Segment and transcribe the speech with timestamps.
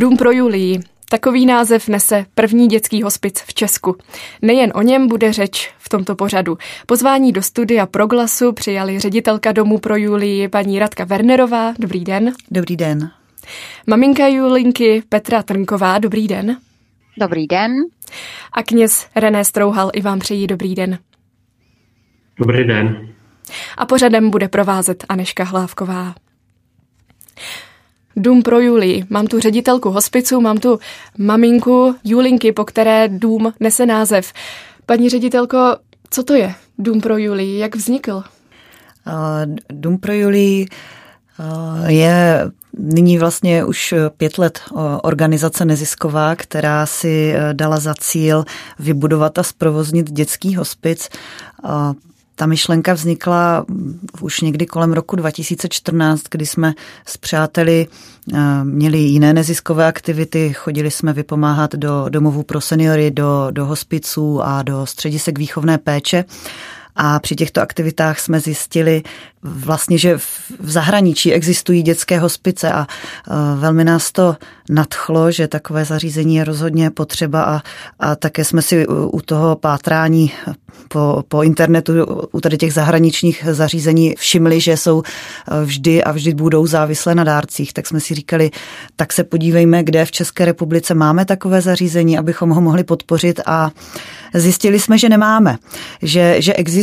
[0.00, 0.80] Dům pro Julii.
[1.08, 3.96] Takový název nese první dětský hospic v Česku.
[4.42, 6.58] Nejen o něm bude řeč v tomto pořadu.
[6.86, 11.74] Pozvání do studia Proglasu přijali ředitelka Domu pro Julii paní Radka Wernerová.
[11.78, 12.32] Dobrý den.
[12.50, 13.10] Dobrý den.
[13.86, 15.98] Maminka Julinky Petra Trnková.
[15.98, 16.56] Dobrý den.
[17.18, 17.72] Dobrý den.
[18.52, 20.98] A kněz René Strouhal i vám přejí dobrý den.
[22.38, 23.08] Dobrý den.
[23.76, 26.14] A pořadem bude provázet Aneška Hlávková.
[28.20, 29.04] Dům pro Julii.
[29.10, 30.78] Mám tu ředitelku hospicu, mám tu
[31.18, 34.32] maminku Julinky, po které dům nese název.
[34.86, 35.76] Paní ředitelko,
[36.10, 37.58] co to je Dům pro Julii?
[37.58, 38.22] Jak vznikl?
[39.68, 40.66] Dům pro Julii
[41.86, 44.60] je nyní vlastně už pět let
[45.02, 48.44] organizace nezisková, která si e, dala za cíl
[48.78, 51.08] vybudovat a zprovoznit dětský hospic.
[52.40, 53.64] Ta myšlenka vznikla
[54.20, 56.74] už někdy kolem roku 2014, kdy jsme
[57.06, 57.86] s přáteli
[58.34, 64.42] eh, měli jiné neziskové aktivity, chodili jsme vypomáhat do domovů pro seniory, do, do hospiců
[64.42, 66.24] a do středisek výchovné péče.
[66.96, 69.02] A při těchto aktivitách jsme zjistili
[69.42, 70.18] vlastně, že
[70.60, 72.86] v zahraničí existují dětské hospice a
[73.56, 74.36] velmi nás to
[74.70, 77.60] nadchlo, že takové zařízení je rozhodně potřeba a,
[77.98, 80.32] a také jsme si u toho pátrání
[80.88, 81.92] po, po internetu
[82.32, 85.02] u tady těch zahraničních zařízení všimli, že jsou
[85.64, 87.72] vždy a vždy budou závislé na dárcích.
[87.72, 88.50] Tak jsme si říkali,
[88.96, 93.70] tak se podívejme, kde v České republice máme takové zařízení, abychom ho mohli podpořit a
[94.34, 95.58] zjistili jsme, že nemáme,
[96.02, 96.79] že, že existují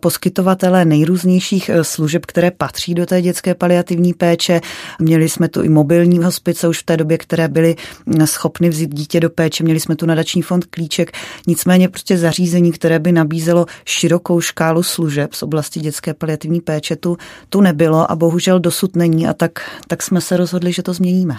[0.00, 4.60] poskytovatele nejrůznějších Eh, služeb, které patří do té dětské paliativní péče.
[4.98, 8.94] Měli jsme tu i mobilní hospice už v té době, které byly mm, schopny vzít
[8.94, 9.64] dítě do péče.
[9.64, 11.12] Měli jsme tu nadační fond Klíček.
[11.46, 17.16] Nicméně prostě zařízení, které by nabízelo širokou škálu služeb z oblasti dětské paliativní péče, tu,
[17.48, 21.34] tu nebylo a bohužel dosud není a tak, tak jsme se rozhodli, že to změníme.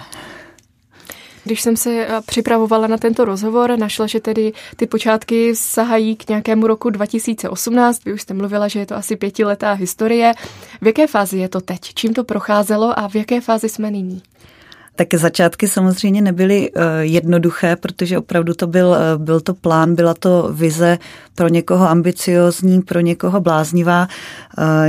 [1.44, 6.28] Když jsem se eh, připravovala na tento rozhovor, našla, že tedy ty počátky sahají k
[6.28, 8.04] nějakému roku 2018.
[8.04, 10.32] Vy už jste mluvila, že je to asi pětiletá historie.
[10.82, 11.80] V jaké fázi je to teď?
[11.94, 14.22] Čím to procházelo a v jaké fázi jsme nyní?
[14.96, 20.14] Tak začátky samozřejmě nebyly eh, jednoduché, protože opravdu to byl, eh, byl to plán, byla
[20.14, 20.98] to vize
[21.34, 24.08] pro někoho ambiciozní, pro někoho bláznivá.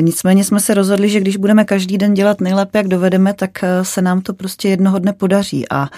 [0.02, 3.52] Nicméně jsme se rozhodli, že když budeme každý den dělat nejlépe, jak dovedeme, tak
[3.82, 5.66] se nám to prostě jednoho dne podaří.
[5.70, 5.90] A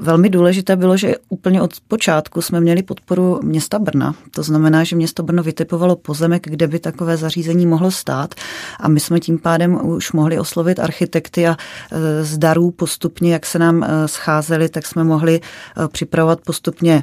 [0.00, 4.14] Velmi důležité bylo, že úplně od počátku jsme měli podporu města Brna.
[4.30, 8.34] To znamená, že město Brno vytipovalo pozemek, kde by takové zařízení mohlo stát
[8.80, 11.56] a my jsme tím pádem už mohli oslovit architekty a
[11.92, 17.02] e, z darů postupně, jak se nám e, scházeli, tak jsme mohli e, připravovat postupně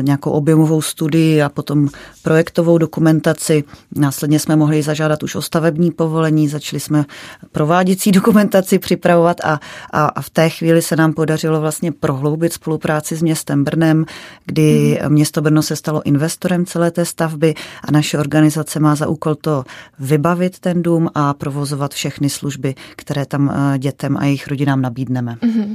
[0.00, 1.88] nějakou objemovou studii a potom
[2.22, 3.64] projektovou dokumentaci.
[3.96, 7.04] Následně jsme mohli zažádat už o stavební povolení, začali jsme
[7.52, 9.60] prováděcí dokumentaci připravovat a,
[9.92, 14.04] a, a v té chvíli se nám podařilo podařilo vlastně prohloubit spolupráci s městem Brnem,
[14.46, 15.12] kdy mm.
[15.12, 17.54] město Brno se stalo investorem celé té stavby
[17.84, 19.64] a naše organizace má za úkol to
[19.98, 25.36] vybavit ten dům a provozovat všechny služby, které tam eh, dětem a jejich rodinám nabídneme.
[25.42, 25.74] Mm.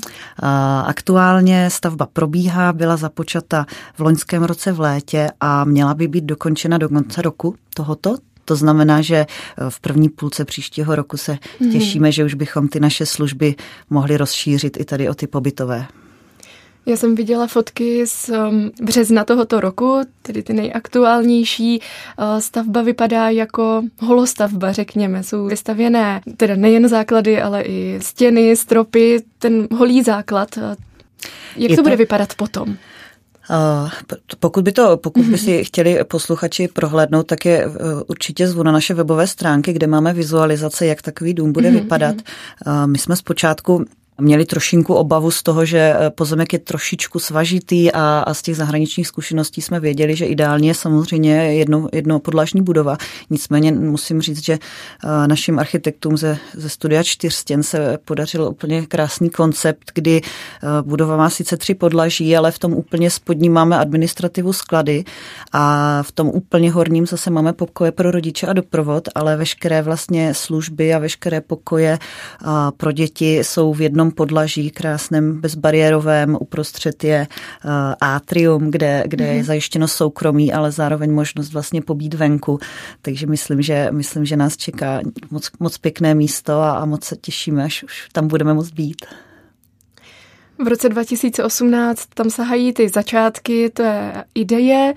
[0.86, 6.78] Aktuálně stavba probíhá, byla započata v loňském roce v létě a měla by být dokončena
[6.78, 9.26] do konce roku tohoto, to znamená, že eh,
[9.70, 11.72] v první půlce příštího roku se mm.
[11.72, 13.56] těšíme, že už bychom ty naše služby
[13.90, 15.88] mohli rozšířit i tady o ty pobytové.
[16.88, 21.80] Já jsem viděla fotky z um, března tohoto roku, tedy ty nejaktuálnější.
[21.80, 25.24] Uh, stavba vypadá jako holostavba, řekněme.
[25.24, 30.58] Jsou vystavěné teda nejen základy, ale i stěny, stropy, ten holý základ.
[30.58, 30.78] Jak
[31.58, 32.78] Je to, to bude vypadat potom?
[34.40, 37.70] Pokud by to, pokud by si chtěli posluchači prohlédnout, tak je e,
[38.08, 42.16] určitě zvu na naše webové stránky, kde máme vizualizace, jak takový dům bude mhm, vypadat.
[42.66, 42.92] Mhm.
[42.92, 43.86] My jsme zpočátku
[44.22, 48.56] měli trošinku obavu z toho, že eh, pozemek je trošičku svažitý a, a z těch
[48.56, 52.98] zahraničních zkušeností jsme věděli, že ideálně je samozřejmě jedno, jedno podlažní budova.
[53.30, 59.30] Nicméně musím říct, že eh, našim architektům ze, ze studia čtyřstěn se podařil úplně krásný
[59.30, 64.54] koncept, kdy eh, budova má sice tři podlaží, ale v tom úplně spodním máme administrativu
[64.54, 65.04] sklady
[65.52, 70.34] a v tom úplně horním zase máme pokoje pro rodiče a doprovod, ale veškeré vlastně
[70.34, 72.00] služby a veškeré pokoje
[72.78, 77.28] pro děti jsou v jednom jednom podlaží krásném bezbariérovém, uprostřed je
[77.66, 77.72] uh,
[78.02, 79.30] atrium, kde, kde mm-hmm.
[79.30, 79.44] je mhm.
[79.44, 82.60] zajištěno soukromí, ale zároveň možnost vlastně pobít venku.
[83.02, 87.16] Takže myslím, že, myslím, že nás čeká moc, moc pěkné místo a, a moc se
[87.16, 89.06] těšíme, až už tam budeme moct být.
[90.66, 94.94] V roce 2018 tam sahají ty začátky, to je ideje,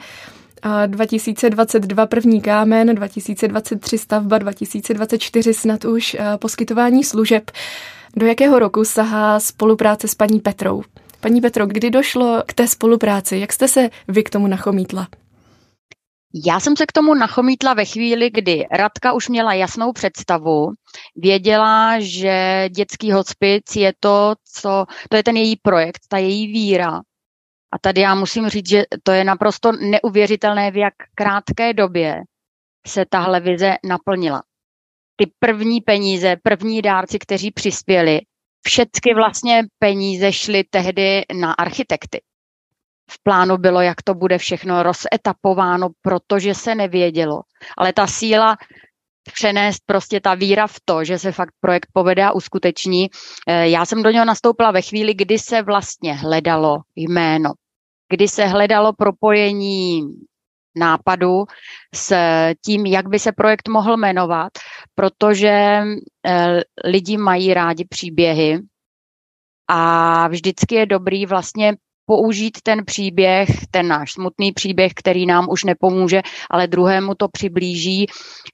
[0.86, 7.50] 2022 první kámen, 2023 stavba, 2024 snad už poskytování služeb.
[8.18, 10.82] Do jakého roku sahá spolupráce s paní Petrou?
[11.20, 13.38] Paní Petro, kdy došlo k té spolupráci?
[13.38, 15.08] Jak jste se vy k tomu nachomítla?
[16.46, 20.70] Já jsem se k tomu nachomítla ve chvíli, kdy Radka už měla jasnou představu,
[21.16, 27.00] věděla, že dětský hospic je to, co, to je ten její projekt, ta její víra.
[27.72, 32.20] A tady já musím říct, že to je naprosto neuvěřitelné, v jak krátké době
[32.86, 34.42] se tahle vize naplnila.
[35.20, 38.20] Ty první peníze, první dárci, kteří přispěli,
[38.66, 42.20] všechny vlastně peníze šly tehdy na architekty
[43.10, 47.40] v plánu bylo, jak to bude všechno rozetapováno, protože se nevědělo.
[47.78, 48.56] Ale ta síla
[49.32, 53.10] přenést prostě ta víra v to, že se fakt projekt povede a uskuteční.
[53.48, 57.52] Eh, já jsem do něho nastoupila ve chvíli, kdy se vlastně hledalo jméno,
[58.10, 60.02] kdy se hledalo propojení
[60.78, 61.44] nápadu
[61.94, 62.16] s
[62.64, 64.52] tím, jak by se projekt mohl jmenovat,
[64.94, 65.82] protože
[66.26, 68.60] eh, lidi mají rádi příběhy
[69.68, 71.76] a vždycky je dobrý vlastně
[72.06, 78.06] použít ten příběh, ten náš smutný příběh, který nám už nepomůže, ale druhému to přiblíží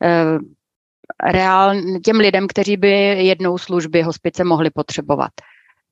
[0.02, 0.38] eh,
[1.32, 1.74] reál,
[2.04, 2.90] těm lidem, kteří by
[3.24, 5.30] jednou služby hospice mohli potřebovat.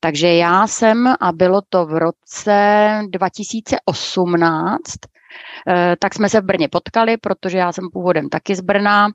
[0.05, 2.57] Takže já jsem, a bylo to v roce
[3.11, 4.83] 2018,
[5.69, 9.09] eh, tak jsme se v Brně potkali, protože já jsem původem taky z Brna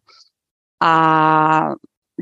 [0.83, 0.93] a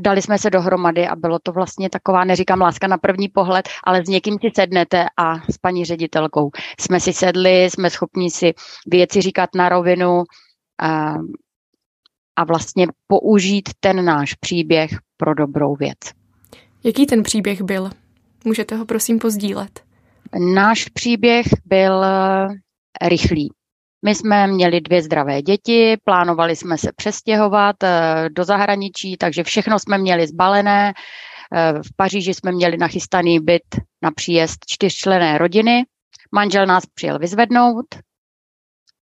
[0.04, 4.04] dali jsme se dohromady a bylo to vlastně taková, neříkám láska na první pohled, ale
[4.04, 8.54] s někým si sednete a s paní ředitelkou jsme si sedli, jsme schopni si
[8.86, 10.22] věci říkat na rovinu
[10.82, 11.14] a,
[12.36, 15.98] a vlastně použít ten náš příběh pro dobrou věc.
[16.84, 17.90] Jaký ten příběh byl?
[18.46, 19.80] Můžete ho prosím pozdílet?
[20.54, 22.04] Náš příběh byl
[23.02, 23.50] rychlý.
[24.04, 29.78] My jsme měli dvě zdravé děti, plánovali jsme se přestěhovat eh, do zahraničí, takže všechno
[29.78, 30.92] jsme měli zbalené.
[31.54, 35.84] Eh, v Paříži jsme měli nachystaný byt na příjezd čtyřčlené rodiny.
[36.32, 37.86] Manžel nás přijel vyzvednout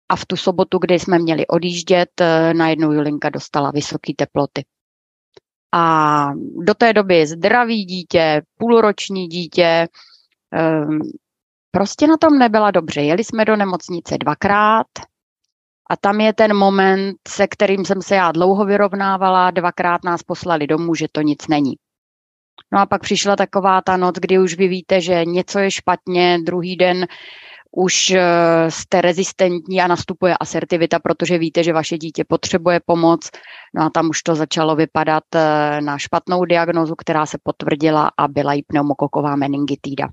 [0.09, 4.63] a v tu sobotu, kdy jsme měli odjíždět, eh, najednou Julinka dostala vysoké teploty.
[5.75, 6.25] A
[6.65, 9.87] do té doby zdravý dítě, půlroční dítě,
[11.71, 13.01] prostě na tom nebyla dobře.
[13.01, 14.87] Jeli jsme do nemocnice dvakrát
[15.89, 20.67] a tam je ten moment, se kterým jsem se já dlouho vyrovnávala, dvakrát nás poslali
[20.67, 21.73] domů, že to nic není.
[22.73, 26.39] No a pak přišla taková ta noc, kdy už vy víte, že něco je špatně,
[26.43, 27.07] druhý den
[27.75, 28.21] už eh,
[28.69, 33.29] jste rezistentní a nastupuje asertivita, protože víte, že vaše dítě potřebuje pomoc.
[33.75, 38.27] No a tam už to začalo vypadat eh, na špatnou diagnozu, která se potvrdila a
[38.27, 40.07] byla jí pneumokoková meningitída.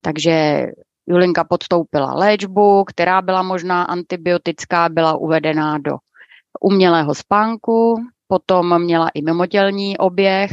[0.00, 0.66] Takže
[1.06, 5.96] Julinka podstoupila léčbu, která byla možná antibiotická, byla uvedená do
[6.60, 7.94] umělého spánku,
[8.26, 10.50] potom měla i mimotělní oběh.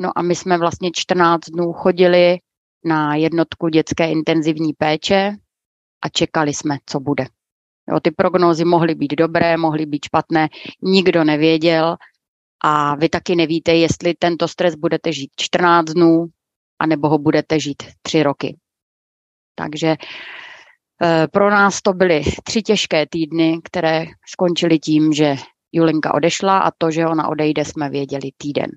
[0.00, 2.38] No a my jsme vlastně 14 dnů chodili
[2.86, 5.36] na jednotku dětské intenzivní péče
[6.04, 7.26] a čekali jsme, co bude.
[7.90, 10.48] Jo, ty prognózy mohly být dobré, mohly být špatné,
[10.82, 11.96] nikdo nevěděl
[12.64, 16.26] a vy taky nevíte, jestli tento stres budete žít 14 dnů,
[16.78, 18.56] anebo ho budete žít tři roky.
[19.54, 19.96] Takže
[21.02, 25.36] eh, pro nás to byly tři těžké týdny, které skončily tím, že
[25.72, 28.70] Julinka odešla a to, že ona odejde, jsme věděli týden.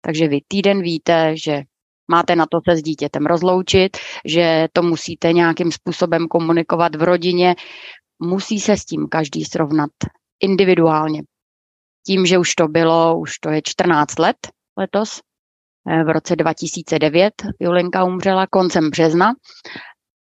[0.00, 1.62] Takže vy týden víte, že
[2.10, 7.56] máte na to se s dítětem rozloučit, že to musíte nějakým způsobem komunikovat v rodině.
[8.22, 9.90] Musí se s tím každý srovnat
[10.40, 11.22] individuálně.
[12.06, 14.36] Tím, že už to bylo, už to je 14 let
[14.78, 15.20] letos,
[15.88, 17.34] Eh, v roce 2009.
[17.60, 19.32] Julinka umřela koncem března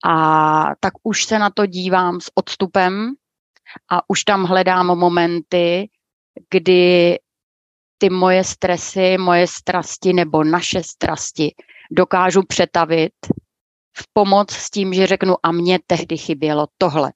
[0.06, 3.14] a tak už se na to dívám s odstupem
[3.92, 5.90] a už tam hledám momenty,
[6.50, 7.18] kdy
[7.98, 11.56] ty moje stresy, moje strasti nebo naše strasti
[11.92, 13.14] dokážu přetavit
[13.98, 17.14] v pomoc s tím, že řeknu a mně tehdy chybělo tohle.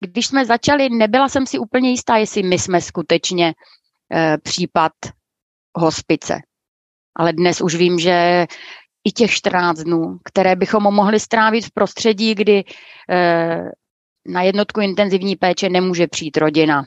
[0.00, 3.54] Když jsme začali, nebyla jsem si úplně jistá, jestli my jsme skutečně
[4.14, 4.92] e, případ
[5.74, 6.40] hospice
[7.18, 8.46] ale dnes už vím, že
[9.04, 12.64] i těch 14 dnů, které bychom mohli strávit v prostředí, kdy
[13.10, 13.70] eh,
[14.26, 16.84] na jednotku intenzivní péče nemůže přijít rodina.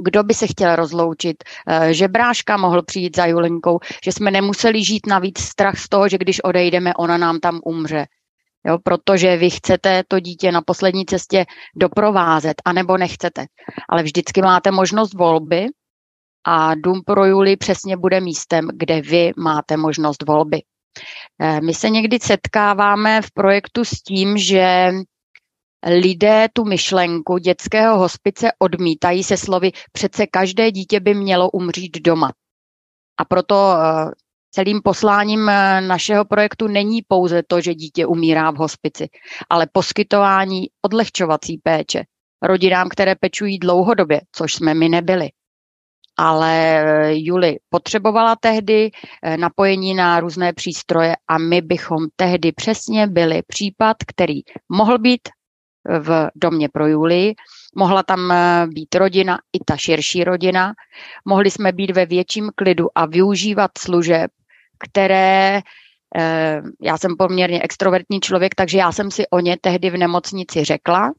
[0.00, 4.84] Kdo by se chtěl rozloučit, eh, že bráška mohl přijít za Julinkou, že jsme nemuseli
[4.84, 8.06] žít navíc strach z toho, že když odejdeme, ona nám tam umře.
[8.66, 11.46] Jo, protože vy chcete to dítě na poslední cestě
[11.76, 13.46] doprovázet, anebo nechcete.
[13.88, 15.66] Ale vždycky máte možnost volby
[16.46, 20.62] a Dům pro Juli přesně bude místem, kde vy máte možnost volby.
[21.40, 24.92] Eh, my se někdy setkáváme v projektu s tím, že
[25.86, 32.32] lidé tu myšlenku dětského hospice odmítají se slovy přece každé dítě by mělo umřít doma.
[33.20, 34.10] A proto eh,
[34.54, 39.08] Celým posláním eh, našeho projektu není pouze to, že dítě umírá v hospici,
[39.50, 42.04] ale poskytování odlehčovací péče
[42.42, 45.28] rodinám, které pečují dlouhodobě, což jsme my nebyli.
[46.18, 48.90] Ale eh, Juli potřebovala tehdy
[49.22, 55.28] eh, napojení na různé přístroje a my bychom tehdy přesně byli případ, který mohl být
[56.00, 57.34] v domě pro Julii,
[57.74, 58.32] mohla tam
[58.66, 60.72] být rodina, i ta širší rodina,
[61.24, 64.30] mohli jsme být ve větším klidu a využívat služeb,
[64.78, 65.60] které
[66.16, 70.64] eh, já jsem poměrně extrovertní člověk, takže já jsem si o ně tehdy v nemocnici
[70.64, 71.12] řekla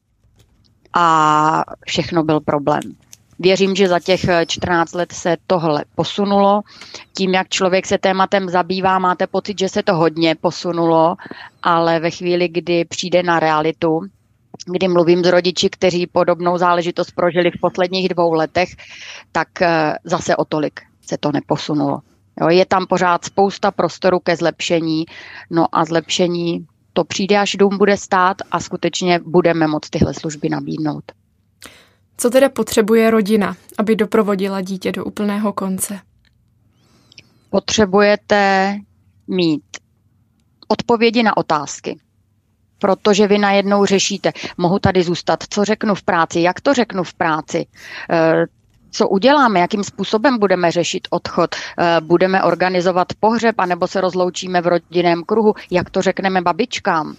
[0.94, 2.80] a všechno byl problém.
[3.38, 6.60] Věřím, že za těch 14 let se tohle posunulo.
[7.16, 11.16] Tím, jak člověk se tématem zabývá, máte pocit, že se to hodně posunulo,
[11.62, 14.00] ale ve chvíli, kdy přijde na realitu,
[14.66, 18.68] kdy mluvím s rodiči, kteří podobnou záležitost prožili v posledních dvou letech,
[19.32, 22.00] tak eh, zase o tolik se to neposunulo.
[22.40, 25.04] Jo, je tam pořád spousta prostoru ke zlepšení,
[25.50, 30.48] no a zlepšení to přijde, až dům bude stát a skutečně budeme moct tyhle služby
[30.48, 31.04] nabídnout.
[32.16, 36.00] Co teda potřebuje rodina, aby doprovodila dítě do úplného konce?
[37.50, 38.74] Potřebujete
[39.28, 39.64] mít
[40.68, 41.98] odpovědi na otázky
[42.78, 47.14] protože vy najednou řešíte, mohu tady zůstat, co řeknu v práci, jak to řeknu v
[47.14, 47.66] práci,
[48.10, 48.46] eh,
[48.90, 54.66] co uděláme, jakým způsobem budeme řešit odchod, eh, budeme organizovat pohřeb, anebo se rozloučíme v
[54.66, 57.14] rodinném kruhu, jak to řekneme babičkám,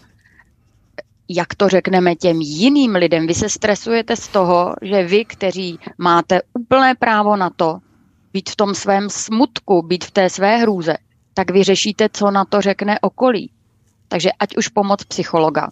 [1.30, 3.28] jak to řekneme těm jiným lidem.
[3.28, 7.78] Vy se stresujete z toho, že vy, kteří máte úplné právo na to,
[8.34, 10.98] být v tom svém smutku, být v té své hrůze,
[11.34, 13.52] tak vy řešíte, co na to řekne okolí.
[14.16, 15.68] Takže ať už pomoc psychologa.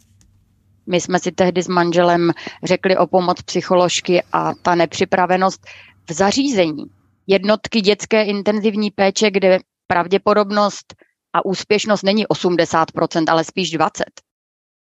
[0.88, 2.32] My jsme si tehdy s manželem
[2.64, 5.66] řekli o pomoc psycholožky a ta nepřipravenost
[6.10, 6.86] v zařízení
[7.28, 10.96] jednotky dětské intenzivní péče, kde pravděpodobnost
[11.34, 13.90] a úspěšnost není 80%, ale spíš 20%,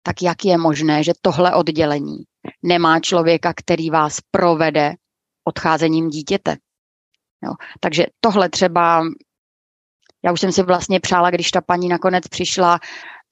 [0.03, 2.19] tak jak je možné, že tohle oddělení
[2.63, 4.95] nemá člověka, který vás provede
[5.45, 6.57] odcházením dítěte?
[7.45, 7.53] Jo.
[7.81, 9.03] Takže tohle třeba,
[10.25, 12.81] já už jsem si vlastně přála, když ta paní nakonec přišla,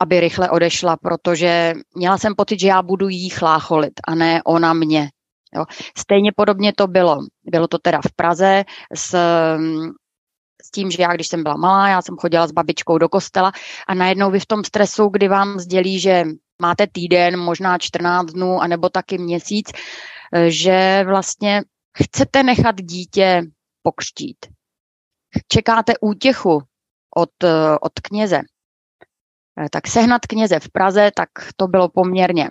[0.02, 4.73] aby rychle odešla, protože měla jsem pocit, že já budu jí chlácholit a ne ona
[4.73, 5.09] mě.
[5.54, 5.64] Jo.
[5.99, 7.18] Stejně podobně to bylo.
[7.44, 9.14] Bylo to teda v Praze s,
[10.62, 13.52] s tím, že já, když jsem byla malá, já jsem chodila s babičkou do kostela
[13.88, 16.25] a najednou vy v tom stresu, kdy vám sdělí, že
[16.62, 19.71] máte týden, možná 14 dnů, anebo taky měsíc,
[20.49, 21.62] že vlastně
[22.02, 23.42] chcete nechat dítě
[23.82, 24.37] pokřtít.
[25.49, 26.62] Čekáte útěchu
[27.16, 27.30] od,
[27.80, 28.40] od kněze.
[29.71, 32.49] Tak sehnat kněze v Praze, tak to bylo poměrně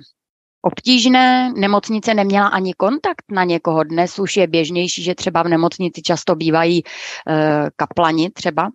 [0.61, 1.53] obtížné.
[1.55, 3.83] Nemocnice neměla ani kontakt na někoho.
[3.83, 6.83] Dnes už je běžnější, že třeba v nemocnici často bývají e,
[7.75, 8.69] kaplani třeba,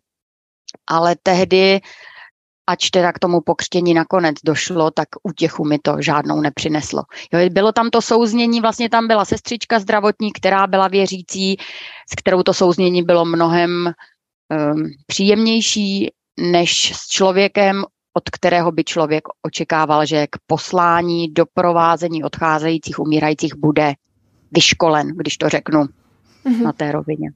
[0.91, 1.81] ale tehdy
[2.67, 7.03] ač teda k tomu pokřtění nakonec došlo, tak útěchu mi to žádnou nepřineslo.
[7.33, 11.57] Jo, bylo tam to souznění, vlastně tam byla sestřička zdravotní, která byla věřící,
[12.11, 17.85] s kterou to souznění bylo mnohem um, příjemnější než s člověkem,
[18.17, 23.95] od kterého by člověk očekával, že k poslání, doprovázení odcházejících, umírajících bude
[24.53, 26.63] vyškolen, když to řeknu mm-hmm.
[26.63, 27.31] na té rovině.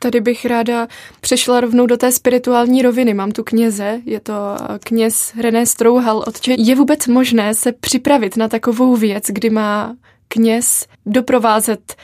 [0.00, 0.88] Tady bych ráda
[1.20, 3.14] přešla rovnou do té spirituální roviny.
[3.14, 6.24] Mám tu kněze, je to kněz René Strouhal.
[6.26, 9.96] Otče, je vůbec možné se připravit na takovou věc, kdy má
[10.28, 11.96] kněz doprovázet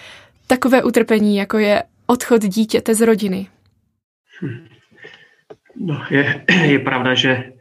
[0.46, 3.48] takové utrpení, jako je odchod dítěte z rodiny?
[4.42, 4.73] Hm.
[5.76, 7.52] No, je, je pravda, že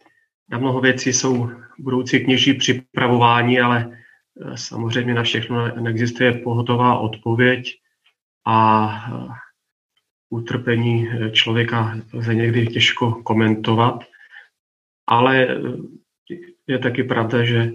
[0.50, 7.80] na mnoho věcí jsou budoucí kněží připravování, ale eh, samozřejmě na všechno neexistuje pohotová odpověď
[8.46, 9.28] a eh,
[10.30, 14.04] utrpení eh, člověka lze někdy těžko komentovat,
[15.08, 15.48] ale
[16.68, 17.74] je taky pravda, že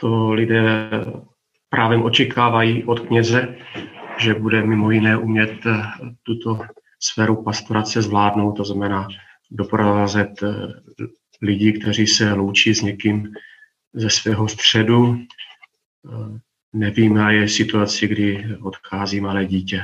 [0.00, 0.90] to lidé
[1.68, 3.56] právě očekávají od kněze,
[4.18, 5.52] že bude mimo jiné umět
[6.22, 6.60] tuto
[7.04, 9.08] sféru pastorace zvládnout, to znamená
[9.50, 10.48] doprovázet eh,
[11.42, 13.32] lidi, kteří se loučí s někým
[13.94, 15.16] ze svého středu.
[15.16, 16.38] Eh,
[16.72, 19.82] nevíme, je situaci, kdy odchází malé dítě.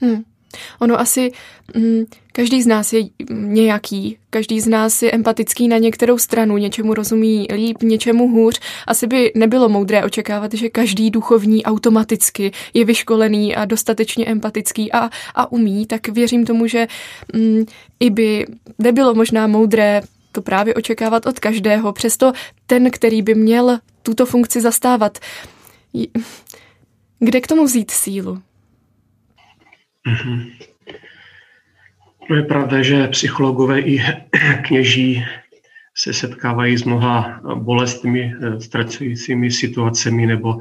[0.00, 0.33] Hmm.
[0.78, 1.32] Ono asi
[1.76, 6.94] mm, každý z nás je nějaký, každý z nás je empatický na některou stranu, něčemu
[6.94, 8.60] rozumí líp, něčemu hůř.
[8.86, 15.10] Asi by nebylo moudré očekávat, že každý duchovní automaticky je vyškolený a dostatečně empatický a,
[15.34, 16.86] a umí, tak věřím tomu, že
[17.34, 17.64] mm,
[18.00, 18.46] i by
[18.78, 21.92] nebylo možná moudré to právě očekávat od každého.
[21.92, 22.32] Přesto
[22.66, 25.18] ten, který by měl tuto funkci zastávat,
[27.18, 28.42] kde k tomu vzít sílu?
[30.06, 30.52] Mm-hmm.
[32.30, 34.02] No je pravda, že psychologové i
[34.66, 35.24] kněží
[35.96, 40.60] se setkávají s mnoha bolestmi, stresujícími situacemi nebo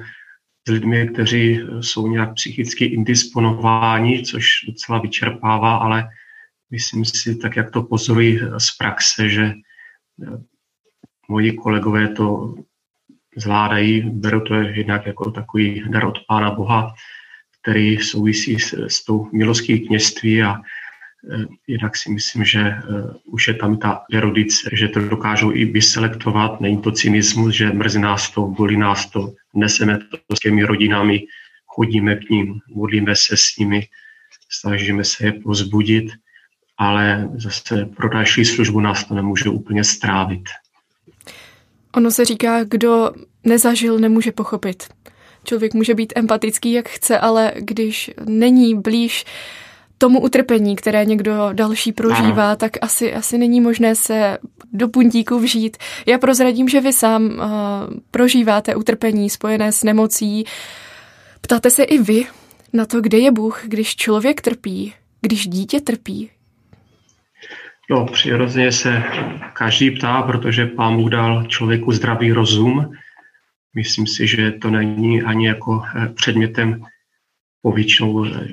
[0.68, 6.10] s lidmi, kteří jsou nějak psychicky indisponováni, což docela vyčerpává, ale
[6.72, 9.54] myslím si, tak jak to pozoruji z praxe, že
[11.30, 12.56] moji kolegové to
[13.38, 16.94] zvládají, berou to jednak jako takový dar od Pána Boha,
[17.64, 22.82] který souvisí s, s tou milostí kněžství a eh, jednak si myslím, že eh,
[23.26, 28.00] už je tam ta erudice, že to dokážou i vyselektovat, není to cynismus, že mrzí
[28.00, 31.24] nás to, bolí nás to, neseme to s těmi rodinami,
[31.66, 33.88] chodíme k ním, modlíme se s nimi,
[34.50, 36.12] snažíme se je pozbudit,
[36.78, 40.44] ale zase pro další službu nás to nemůže úplně strávit.
[41.96, 43.12] Ono se říká, kdo
[43.44, 44.84] nezažil, nemůže pochopit.
[45.44, 49.26] Člověk může být empatický, jak chce, ale když není blíž
[49.98, 52.56] tomu utrpení, které někdo další prožívá, ano.
[52.56, 54.38] tak asi, asi není možné se
[54.74, 55.78] do puntíku vžít.
[56.06, 57.40] Já prozradím, že vy sám uh,
[58.12, 60.46] prožíváte utrpení spojené s nemocí.
[61.42, 62.26] Ptáte se i vy
[62.74, 66.30] na to, kde je Bůh, když člověk trpí, když dítě trpí,
[67.90, 69.04] No, přirozeně se
[69.54, 72.92] každý ptá, protože pán Bůh dal člověku zdravý rozum.
[73.76, 76.86] Myslím si, že to není ani jako eh, předmětem
[77.62, 78.48] povětšinou eh,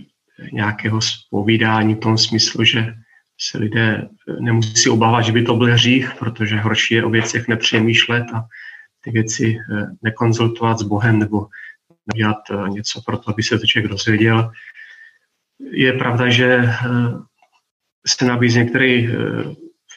[0.53, 2.95] nějakého spovídání v tom smyslu, že
[3.41, 7.49] se lidé eh, nemusí obávat, že by to byl hřích, protože horší je o věcech
[7.49, 8.45] nepřemýšlet a
[9.05, 9.59] ty věci
[10.03, 11.47] nekonzultovat s Bohem nebo
[12.15, 12.37] dělat
[12.69, 14.53] něco pro to, aby se to člověk dozvěděl.
[15.71, 16.69] Je pravda, že
[18.07, 19.09] se nabízí některé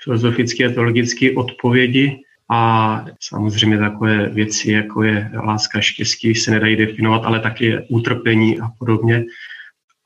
[0.04, 7.26] filozofické a teologické odpovědi a samozřejmě takové věci, jako je láska, štěstí, se nedají definovat,
[7.26, 9.24] ale taky utrpení a podobně.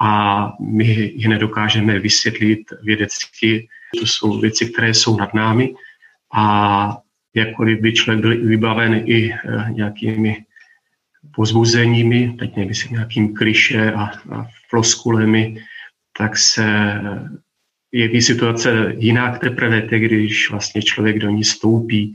[0.02, 3.68] A my je nedokážeme vysvětlit vědecky.
[4.00, 5.74] To jsou věci, které jsou nad námi
[6.34, 6.98] a
[7.36, 9.38] jakkoliv by člověk byl vybaven i eh,
[9.72, 10.46] nějakými
[11.36, 15.64] pozbuzeními, teď nemyslím nějakým kliše a, a floskulemi,
[16.18, 16.66] tak se
[17.98, 22.14] jeví situace jinak teprve teď, když vlastně člověk do ní stoupí.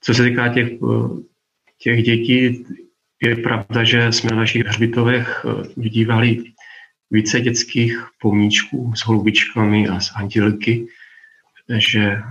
[0.00, 0.68] Co se týká těch,
[1.78, 2.66] těch dětí,
[3.22, 6.44] je pravda, že jsme na našich hřbitovech eh, vidívali
[7.10, 10.86] více dětských pomníčků s holubičkami a s antilky,
[11.78, 12.22] že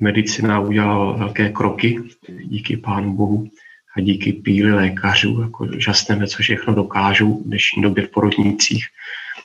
[0.00, 1.98] medicina udělala velké kroky
[2.44, 3.50] díky Pánu Bohu
[3.96, 8.84] a díky píli lékařů, jako žasneme, co všechno dokážou v dnešní době v porodnících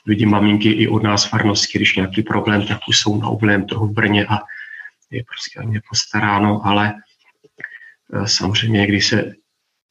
[0.06, 3.86] vidím maminky i od nás farnosti, když nějaký problém, tak už jsou na oblém trhu
[3.86, 4.38] v Brně a
[5.10, 6.94] je prostě o ně postaráno, ale
[8.12, 9.34] e, samozřejmě, když se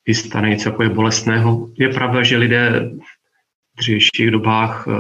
[0.06, 2.89] i stane něco jako je bolestného, je pravda, že lidé
[3.76, 4.91] v dřívějších dobách e,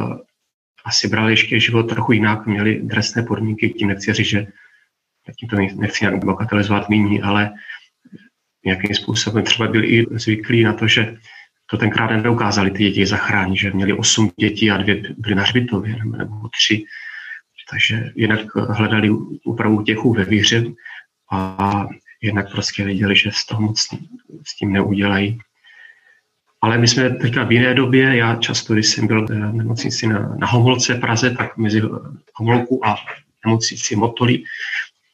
[0.85, 4.47] asi brali ještě život trochu jinak, měli dresné podmínky, tím nechci říct, že
[5.39, 7.51] tím to nechci nějak bagatelizovat nyní, ale
[8.65, 11.17] nějakým způsobem třeba byli i zvyklí na to, že
[11.73, 15.95] to tenkrát nedokázali ty děti zachránit, že měli osm dětí a dvě byly na hřbitově
[16.05, 16.85] nebo tři.
[17.69, 19.09] Takže jinak hledali
[19.45, 20.63] úpravu těchů ve víře
[21.31, 21.87] a
[22.21, 23.87] jednak prostě věděli, že z toho moc
[24.43, 25.39] s tím neudělají.
[26.61, 30.35] Ale my jsme teďka v jiné době, já často, když jsem byl v nemocnici na,
[30.37, 31.81] na Homolce Praze, tak mezi
[32.35, 32.95] Homolku a
[33.45, 34.43] nemocnici Motoli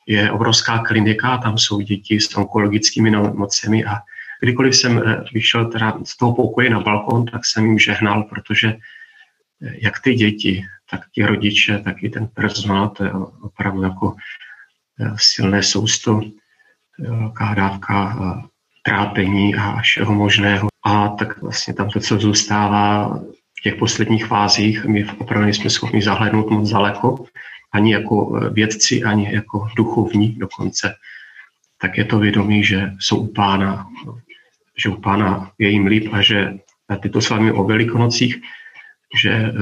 [0.08, 3.96] je obrovská klinika, tam jsou děti s onkologickými nemocemi a
[4.40, 8.68] Kdykoliv jsem eh, vyšel teda z toho pokoje na balkon, tak jsem jim žehnal, protože
[8.68, 14.16] eh, jak ty děti, tak ti rodiče, tak i ten personál, to je opravdu jako
[15.00, 16.22] eh, silné sousto,
[17.00, 18.20] velká dávka
[18.84, 20.68] trápení a všeho možného.
[20.86, 23.18] A tak vlastně tam to, co zůstává
[23.60, 27.26] v těch posledních fázích, my opravdu nejsme schopni zahlednout moc daleko,
[27.72, 30.96] ani jako vědci, ani jako duchovní dokonce,
[31.82, 33.88] tak je to vědomí, že jsou u pána
[34.80, 36.58] že u pána je jim líp a že
[37.02, 38.42] tyto slavíme o velikonocích,
[39.22, 39.54] že e,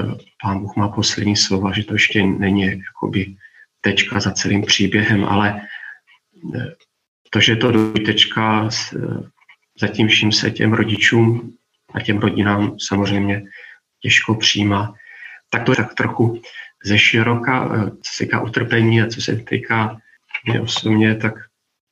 [0.41, 3.35] pán Bůh má poslední slova, že to ještě není jakoby
[3.81, 5.61] tečka za celým příběhem, ale
[6.55, 6.75] e,
[7.29, 8.99] to, že to dvojtečka, e,
[9.79, 11.53] zatím vším se těm rodičům
[11.93, 13.43] a těm rodinám samozřejmě
[14.01, 14.93] těžko přijímá.
[15.49, 16.41] Tak to je tak trochu
[16.83, 17.69] ze široka,
[18.01, 19.97] co se týká utrpení a co se týká
[20.45, 21.33] mě osobně, tak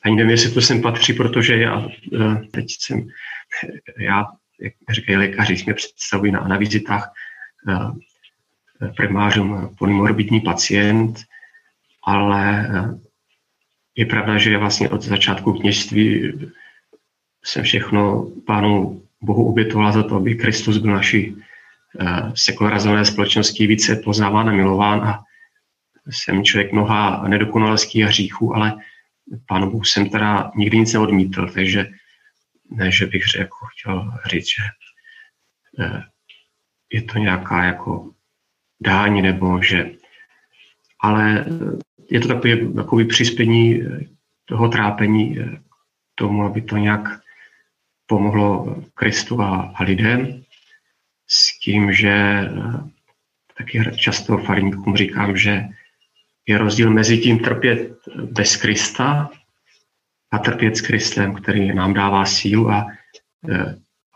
[0.06, 3.08] ani nevím, jestli to sem patří, protože já eh, teď jsem,
[4.00, 4.26] já,
[4.62, 7.12] jak říkají lékaři, mě představují na, na vizitách
[7.70, 11.20] eh, primářům polymorbidní pacient,
[12.04, 13.00] ale eh,
[13.96, 16.34] je pravda, že vlastně od začátku kněžství
[17.44, 21.36] jsem všechno pánu Bohu obětoval za to, aby Kristus byl naší
[22.36, 25.02] sekularizované společnosti více poznáván a milován.
[25.02, 25.24] A
[26.10, 28.74] jsem člověk mnoha nedokonalostí a hříchů, ale
[29.48, 31.90] pánu Bohu jsem teda nikdy nic neodmítl, takže
[32.72, 34.64] ne, že bych řekl, jako chtěl říct, že
[35.80, 36.04] eh,
[36.94, 38.12] je to nějaká jako
[38.82, 39.92] dání nebo že
[41.00, 41.46] ale
[42.12, 43.82] je to takové takový přispění
[44.46, 45.38] toho trápení
[46.16, 47.02] tomu, aby to nějak
[48.06, 50.44] pomohlo Kristu a, a lidem
[51.28, 52.42] s tím, že
[53.58, 55.64] taky často farníkům říkám, že
[56.48, 57.98] je rozdíl mezi tím trpět
[58.32, 59.30] bez Krista
[60.32, 62.88] a trpět s Kristem, který nám dává sílu a,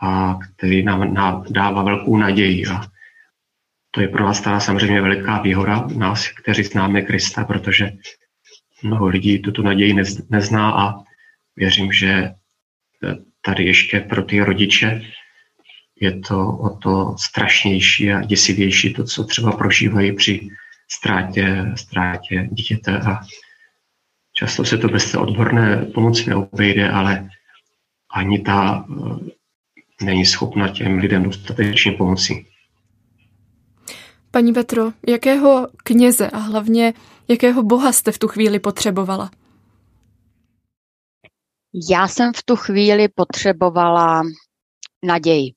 [0.02, 2.66] a který nám, dává velkou naději.
[2.68, 2.82] A
[3.92, 7.92] to je pro nás teda samozřejmě veliká výhoda, nás, kteří známe Krista, protože
[8.84, 9.96] mnoho lidí tuto naději
[10.30, 11.04] nezná a
[11.56, 12.32] věřím, že
[13.42, 15.02] tady ještě pro ty rodiče
[16.02, 20.50] je to o to strašnější a děsivější, to, co třeba prožívají při
[20.92, 23.20] ztrátě, ztrátě dítěte a
[24.34, 27.30] často se to bez té odborné pomoci neobejde, ale
[28.16, 29.20] ani ta uh,
[30.02, 32.46] není schopna těm lidem dostatečně pomoci.
[34.32, 36.94] Paní Petro, jakého kněze a hlavně
[37.28, 39.32] jakého boha jste v tu chvíli potřebovala?
[41.92, 44.22] Já jsem v tu chvíli potřebovala
[45.06, 45.54] naději.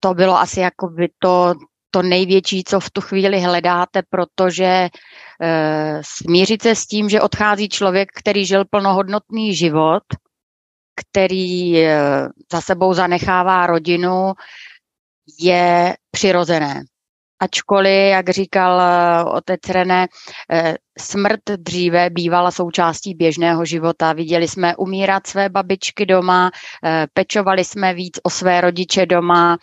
[0.00, 1.54] To bylo asi jako by to,
[1.90, 4.90] to největší, co v tu chvíli hledáte, protože e,
[6.04, 10.02] smířit se s tím, že odchází člověk, který žil plnohodnotný život,
[10.96, 12.00] který e,
[12.52, 14.32] za sebou zanechává rodinu,
[15.40, 16.84] je přirozené
[17.40, 20.08] ačkoliv, jak říkal eh, otec René,
[20.98, 24.12] smrt dříve bývala součástí běžného života.
[24.12, 26.50] Viděli jsme umírat své babičky doma,
[27.14, 29.58] pečovali jsme víc o své rodiče doma,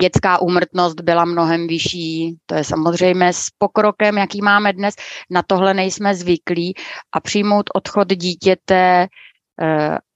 [0.00, 4.94] dětská úmrtnost byla mnohem vyšší, to je samozřejmě s pokrokem, jaký máme dnes,
[5.30, 6.74] na tohle nejsme zvyklí
[7.12, 9.06] a přijmout odchod dítěte,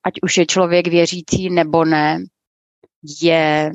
[0.05, 2.19] ať už je člověk věřící nebo ne,
[3.23, 3.71] je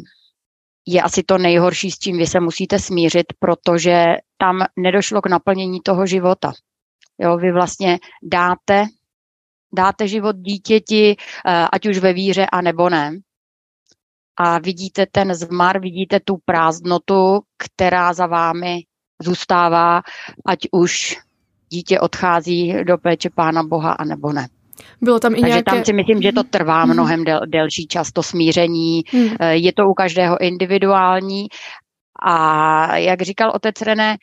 [0.88, 4.06] je asi to nejhorší, s čím vy se musíte smířit, protože
[4.38, 6.54] tam nedošlo k naplnění toho života.
[7.20, 8.86] Jo, vy vlastně dáte,
[9.74, 11.16] dáte život dítěti,
[11.48, 13.12] eh, ať už ve víře, a nebo ne.
[14.44, 18.80] A vidíte ten zmar, vidíte tu prázdnotu, která za vámi
[19.22, 20.02] zůstává,
[20.46, 21.18] ať už
[21.70, 24.48] dítě odchází do péče Pána Boha, a nebo ne.
[25.02, 25.72] Bylo tam i Takže nějaké...
[25.72, 26.94] tam si myslím, že to trvá mhm.
[26.94, 29.04] mnohem del, delší čas, to smíření.
[29.12, 29.30] Hmm.
[29.52, 31.48] Je to u každého individuální.
[32.24, 34.18] A jak říkal otec René,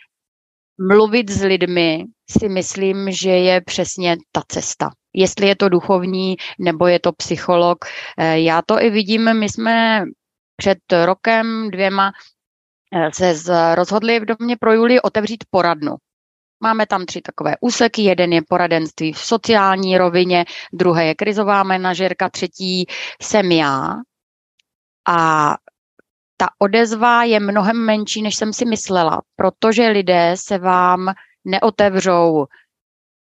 [0.89, 4.91] mluvit s lidmi si myslím, že je přesně ta cesta.
[5.15, 7.85] Jestli je to duchovní nebo je to psycholog.
[8.19, 10.05] Eh, já to i vidím, my jsme
[10.57, 12.13] před rokem, dvěma
[12.95, 15.97] eh, se rozhodli v domě pro Julii otevřít poradnu.
[16.61, 18.03] Máme tam tři takové úseky.
[18.03, 22.87] Jeden je poradenství v sociální rovině, druhé je krizová manažerka, třetí
[23.23, 23.95] jsem já.
[25.09, 25.51] A
[26.37, 31.13] ta odezva je mnohem menší, než jsem si myslela, protože lidé se vám
[31.45, 32.47] neotevřou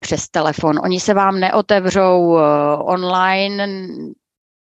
[0.01, 0.79] přes telefon.
[0.83, 2.43] Oni se vám neotevřou eh,
[2.77, 3.89] online.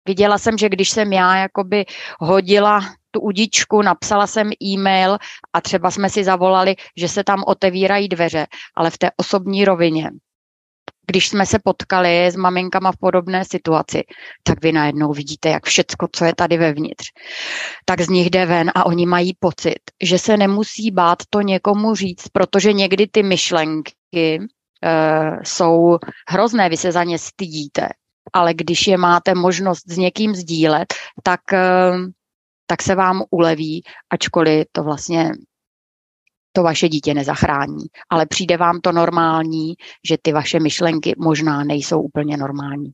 [0.08, 1.84] Viděla jsem, že když jsem já jakoby
[2.20, 5.18] hodila tu udičku, napsala jsem e-mail
[5.52, 8.46] a třeba jsme si zavolali, že se tam otevírají dveře,
[8.76, 10.10] ale v té osobní rovině.
[11.06, 14.04] Když jsme se potkali s maminkama v podobné situaci,
[14.42, 17.04] tak vy najednou vidíte, jak všecko, co je tady vevnitř,
[17.84, 21.94] tak z nich jde ven a oni mají pocit, že se nemusí bát to někomu
[21.94, 24.40] říct, protože někdy ty myšlenky
[25.42, 27.88] jsou hrozné, vy se za ně stydíte,
[28.32, 32.06] ale když je máte možnost s někým sdílet, tak uh,
[32.66, 35.32] tak se vám uleví, ačkoliv to vlastně
[36.52, 37.84] to vaše dítě nezachrání.
[38.10, 39.74] Ale přijde vám to normální,
[40.08, 42.92] že ty vaše myšlenky možná nejsou úplně normální.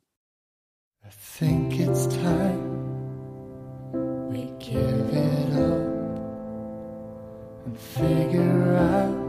[7.95, 9.21] from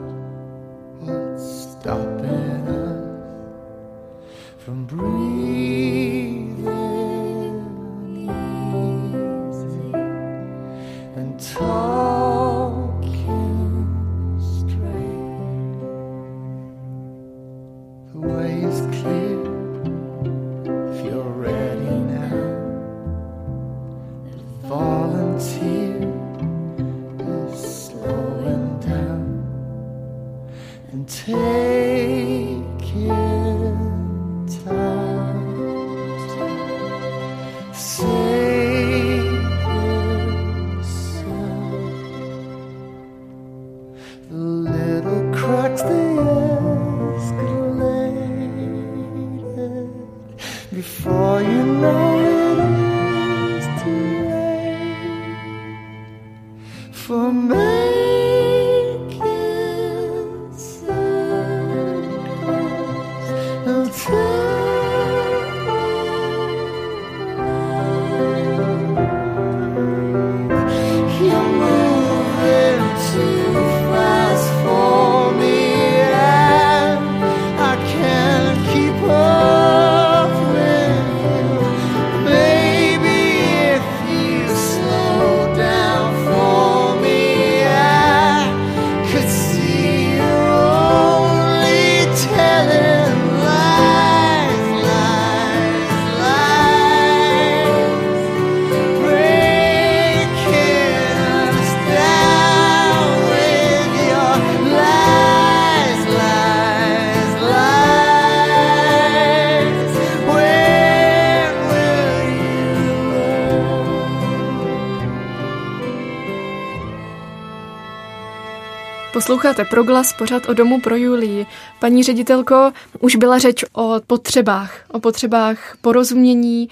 [119.23, 121.45] Posloucháte Proglas, pořad o domu pro Julii.
[121.79, 126.69] Paní ředitelko, už byla řeč o potřebách, o potřebách porozumění,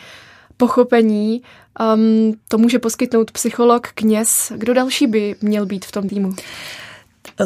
[0.57, 1.41] pochopení.
[1.95, 4.51] Um, to může poskytnout psycholog, kněz.
[4.55, 6.33] Kdo další by měl být v tom týmu?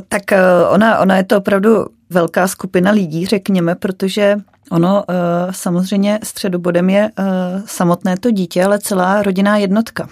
[0.10, 4.38] Tak eh, ona, ona je to opravdu velká skupina lidí, řekněme, protože
[4.72, 5.14] ono eh,
[5.52, 7.24] samozřejmě středobodem je eh,
[7.66, 10.10] samotné to dítě, ale celá rodinná jednotka.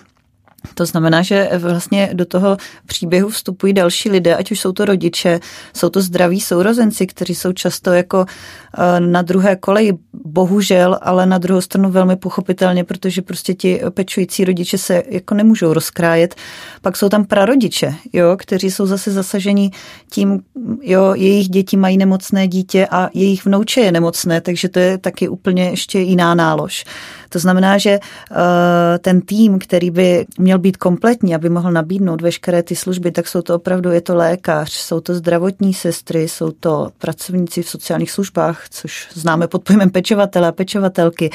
[0.73, 5.39] To znamená, že vlastně do toho příběhu vstupují další lidé, ať už jsou to rodiče,
[5.73, 11.38] jsou to zdraví sourozenci, kteří jsou často jako eh, na druhé koleji, bohužel, ale na
[11.38, 16.36] druhou stranu velmi pochopitelně, protože prostě ti pečující rodiče se jako nemůžou rozkrájet.
[16.82, 19.71] Pak jsou tam prarodiče, jo, kteří jsou zase zasaženi
[20.12, 20.39] tím,
[20.82, 25.28] jo, jejich děti mají nemocné dítě a jejich vnouče je nemocné, takže to je taky
[25.28, 26.86] úplně ještě jiná nálož.
[27.30, 32.63] To znamená, že eh, ten tým, který by měl být kompletní, aby mohl nabídnout veškeré
[32.63, 36.89] ty služby, tak jsou to opravdu, je to lékař, jsou to zdravotní sestry, jsou to
[36.98, 41.30] pracovníci v sociálních službách, což známe pod pojmem pečovatele a pečovatelky.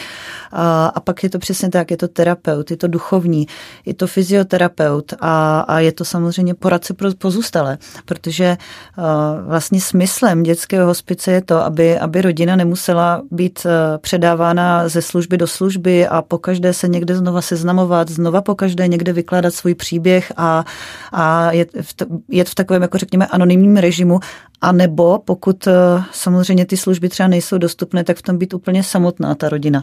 [0.52, 3.46] A, a pak je to přesně tak, je to terapeut, je to duchovní,
[3.86, 8.56] je to fyzioterapeut a, a je to samozřejmě poradce pro pozůstalé, protože
[9.46, 13.66] vlastně smyslem dětského hospice je to, aby, aby rodina nemusela být
[14.00, 19.07] předávána ze služby do služby, služby a pokaždé se někde znova seznamovat, znova pokaždé někde
[19.12, 20.64] vykládat svůj příběh a,
[21.12, 21.94] a jet, v,
[22.28, 24.20] jet v takovém, jako řekněme, anonymním režimu,
[24.60, 25.72] a nebo pokud eh,
[26.12, 29.82] samozřejmě ty služby třeba nejsou dostupné, tak v tom být úplně samotná ta rodina.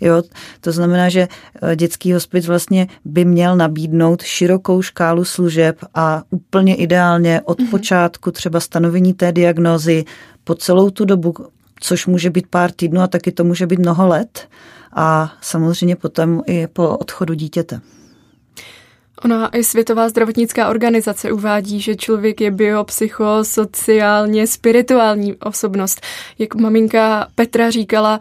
[0.00, 0.22] Jo,
[0.60, 1.28] to znamená, že
[1.62, 7.70] eh, dětský hospic vlastně by měl nabídnout širokou škálu služeb a úplně ideálně od mm-hmm.
[7.70, 10.04] počátku třeba stanovení té diagnózy
[10.44, 11.34] po celou tu dobu,
[11.80, 14.48] což může být pár týdnů a taky to může být mnoho let
[14.92, 17.80] a samozřejmě potom i po odchodu dítěte.
[19.22, 26.00] Ona i Světová zdravotnická organizace uvádí, že člověk je biopsychosociálně spirituální osobnost.
[26.38, 28.20] Jak maminka Petra říkala,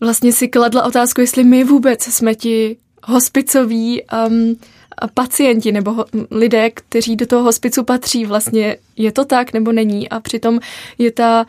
[0.00, 4.56] vlastně si kladla otázku, jestli my vůbec jsme ti hospicoví um,
[5.14, 8.24] pacienti nebo ho, lidé, kteří do toho hospicu patří.
[8.24, 10.60] Vlastně je to tak nebo není a přitom
[10.98, 11.46] je ta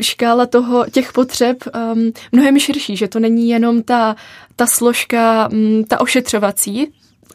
[0.00, 1.56] škála toho, těch potřeb
[1.94, 4.16] um, mnohem širší, že to není jenom ta,
[4.56, 6.92] ta složka, um, ta ošetřovací,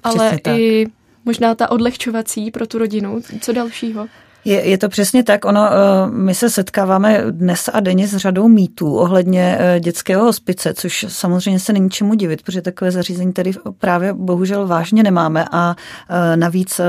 [0.07, 0.87] ale i
[1.25, 3.21] možná ta odlehčovací pro tu rodinu.
[3.41, 4.07] Co dalšího?
[4.45, 5.45] Je, je to přesně tak.
[5.45, 5.75] Ono, eh,
[6.11, 11.59] my se setkáváme dnes a denně s řadou mýtů ohledně eh, dětského hospice, což samozřejmě
[11.59, 15.75] se není čemu divit, protože takové zařízení tady právě bohužel vážně nemáme a
[16.09, 16.81] eh, navíc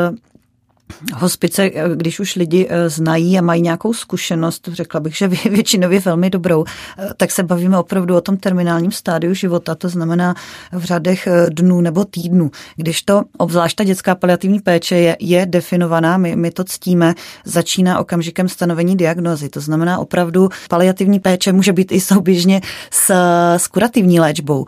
[1.15, 6.01] hospice, eh, když už lidi eh, znají a mají nějakou zkušenost, řekla bych, že většinově
[6.01, 6.65] velmi dobrou,
[6.99, 10.35] eh, tak se bavíme opravdu o tom terminálním stádiu života, to znamená
[10.73, 12.51] v řadech dnů nebo týdnů.
[12.77, 17.99] Když to, obzvlášť ta dětská paliativní péče je, je definovaná, my, my to ctíme, začíná
[18.01, 19.49] okamžikem stanovení diagnozy.
[19.49, 23.15] To znamená opravdu paliativní péče může být i souběžně s,
[23.57, 24.67] s kurativní léčbou.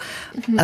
[0.49, 0.59] Mhm.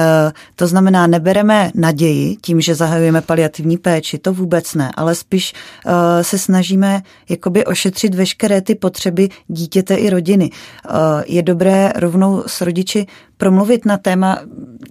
[0.56, 5.52] To znamená, nebereme naději tím, že zahajujeme paliativní péči, to vůbec ne, ale spíš když
[5.86, 10.50] uh, se snažíme jakoby ošetřit veškeré ty potřeby dítěte i rodiny.
[10.50, 10.92] Uh,
[11.26, 13.06] je dobré rovnou s rodiči
[13.36, 14.38] promluvit na téma,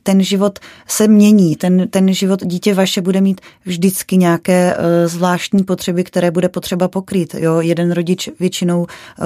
[0.04, 5.64] ten život se mění, ten, ten život dítě vaše bude mít vždycky nějaké uh, zvláštní
[5.64, 7.36] potřeby, které bude potřeba pokrýt.
[7.36, 7.62] Jo?
[7.62, 8.86] Jeden rodič většinou uh,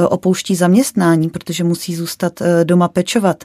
[0.10, 3.44] opouští zaměstnání, protože musí zůstat uh, doma pečovat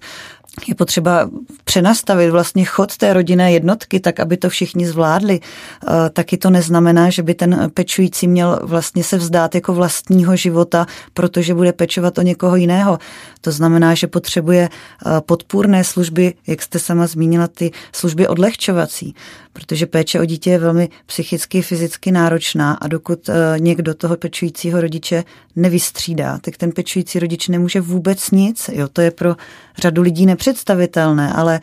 [0.66, 1.30] je potřeba
[1.64, 5.40] přenastavit vlastně chod té rodinné jednotky, tak aby to všichni zvládli.
[5.40, 10.86] Eh, taky to neznamená, že by ten pečující měl vlastně se vzdát jako vlastního života,
[11.14, 12.98] protože bude pečovat o někoho jiného.
[13.40, 19.14] To znamená, že potřebuje eh, podpůrné služby, jak jste sama zmínila, ty služby odlehčovací,
[19.54, 24.80] protože péče o dítě je velmi psychicky, fyzicky náročná a dokud eh, někdo toho pečujícího
[24.80, 25.24] rodiče
[25.56, 28.70] nevystřídá, tak ten pečující rodič nemůže vůbec nic.
[28.72, 29.36] Jo, to je pro
[29.78, 31.60] řadu lidí nepředstavitelné, ale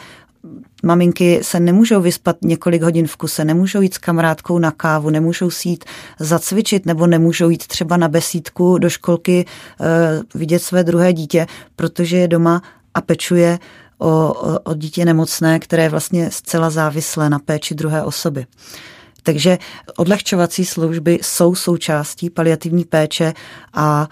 [0.84, 5.50] maminky se nemůžou vyspat několik hodin v kuse, nemůžou jít s kamarádkou na kávu, nemůžou
[5.50, 5.86] si jít
[6.20, 12.18] zacvičit nebo nemůžou jít třeba na besídku do školky e, vidět své druhé dítě, protože
[12.18, 12.62] je doma
[12.94, 13.60] a pečuje
[14.02, 14.34] o,
[14.64, 18.46] o, dítě nemocné, které je vlastně zcela závislé na péči druhé osoby.
[19.24, 19.58] Takže
[19.98, 23.34] odlehčovací služby jsou součástí paliativní péče
[23.74, 24.08] a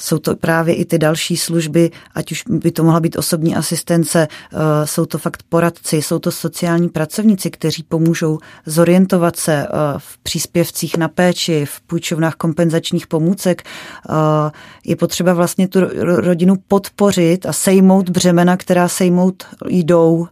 [0.00, 4.28] jsou to právě i ty další služby, ať už by to mohla být osobní asistence,
[4.28, 10.18] eh, jsou to fakt poradci, jsou to sociální pracovníci, kteří pomůžou zorientovat se eh, v
[10.18, 13.62] příspěvcích na péči, v půjčovnách kompenzačních pomůcek.
[13.62, 14.50] Eh,
[14.84, 20.28] je potřeba vlastně tu rodinu podpořit a sejmout břemena, která sejmout jdou.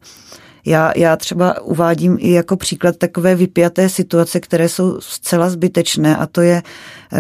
[0.67, 6.27] Já, já třeba uvádím i jako příklad takové vypjaté situace, které jsou zcela zbytečné a
[6.27, 6.63] to je,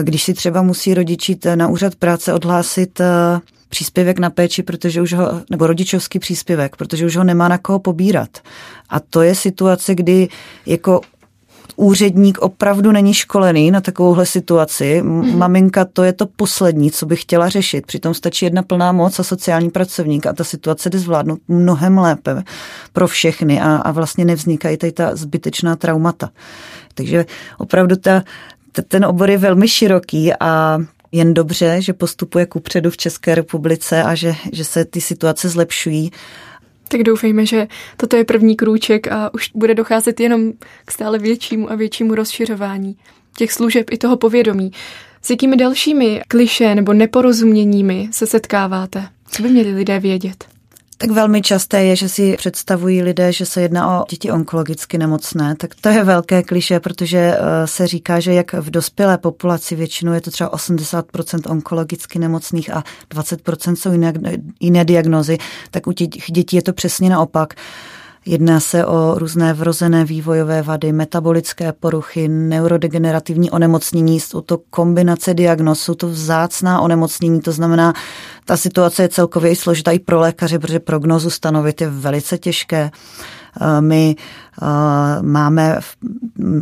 [0.02, 5.12] když si třeba musí rodičit na úřad práce odhlásit eh, příspěvek na péči, protože už
[5.12, 8.38] ho, nebo rodičovský příspěvek, protože už ho nemá na koho pobírat.
[8.88, 10.28] A to je situace, kdy
[10.66, 11.00] jako
[11.77, 15.03] úředník opravdu není školený na takovouhle situaci.
[15.03, 15.37] Mm-hmm.
[15.37, 17.87] Maminka, to je to poslední, co bych chtěla řešit.
[17.87, 22.42] Přitom stačí jedna plná moc a sociální pracovník a ta situace jde zvládnout mnohem lépe
[22.92, 26.31] pro všechny a, a vlastně nevznikají tady ta zbytečná traumata.
[26.94, 27.27] Takže
[27.59, 28.22] opravdu ta,
[28.88, 30.79] ten obor je velmi široký a
[31.12, 36.11] jen dobře, že postupuje kupředu v České republice a že, že se ty situace zlepšují.
[36.92, 40.52] Tak doufejme, že toto je první krůček a už bude docházet jenom
[40.85, 42.96] k stále většímu a většímu rozšiřování
[43.37, 44.72] těch služeb i toho povědomí.
[45.22, 49.09] S jakými dalšími kliše nebo neporozuměními se setkáváte?
[49.31, 50.44] Co by měli lidé vědět?
[51.03, 55.55] Tak velmi časté je, že si představují lidé, že se jedná o děti onkologicky nemocné.
[55.57, 60.12] Tak to je velké kliše, protože eh, se říká, že jak v dospělé populaci většinou
[60.12, 62.85] je to třeba 80% onkologicky nemocných a
[63.15, 64.12] 20% jsou jiné,
[64.61, 65.38] jiné diagnozy,
[65.71, 67.55] tak u těch dětí je to přesně naopak.
[68.27, 75.81] Jedná se o různé vrozené vývojové vady, metabolické poruchy, neurodegenerativní onemocnění, jsou to kombinace diagnóz,
[75.81, 77.93] jsou to vzácná onemocnění, to znamená,
[78.45, 82.91] ta situace je celkově i složitá i pro lékaře, protože prognozu stanovit je velice těžké.
[83.61, 84.17] Eh, my
[84.62, 84.67] eh,
[85.23, 85.79] máme,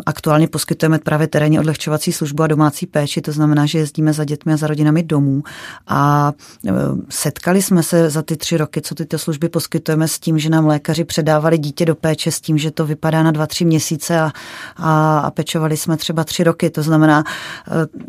[0.07, 4.53] aktuálně poskytujeme právě terénní odlehčovací službu a domácí péči, to znamená, že jezdíme za dětmi
[4.53, 5.43] a za rodinami domů
[5.87, 6.33] a
[6.69, 6.73] eh,
[7.09, 10.67] setkali jsme se za ty tři roky, co tyto služby poskytujeme s tím, že nám
[10.67, 14.33] lékaři předávali dítě do péče s tím, že to vypadá na dva, tři měsíce a,
[14.77, 17.25] a, a pečovali jsme třeba tři roky, to znamená,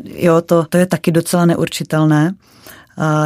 [0.04, 2.34] jo, to, to je taky docela neurčitelné.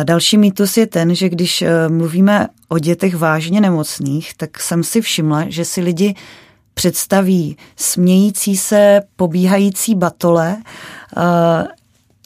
[0.04, 5.00] Další mýtus je ten, že když eh, mluvíme o dětech vážně nemocných, tak jsem si
[5.00, 6.14] všimla, že si lidi
[6.74, 10.56] představí smějící se, pobíhající batole
[11.16, 11.66] eh,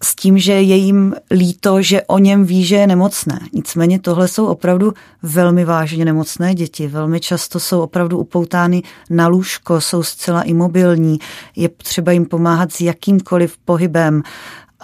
[0.02, 3.40] s tím, že je jim líto, že o něm ví, že je nemocné.
[3.52, 6.88] Nicméně tohle jsou opravdu velmi vážně nemocné děti.
[6.88, 11.18] Velmi často jsou opravdu upoutány na lůžko, jsou zcela imobilní,
[11.56, 14.22] je třeba jim pomáhat s jakýmkoliv pohybem.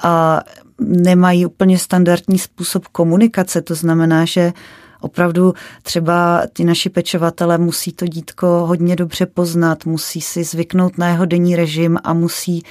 [0.03, 0.40] A
[0.81, 4.53] nemají úplně standardní způsob komunikace, to znamená, že
[5.01, 11.09] opravdu třeba ti naši pečovatele musí to dítko hodně dobře poznat, musí si zvyknout na
[11.09, 12.62] jeho denní režim a musí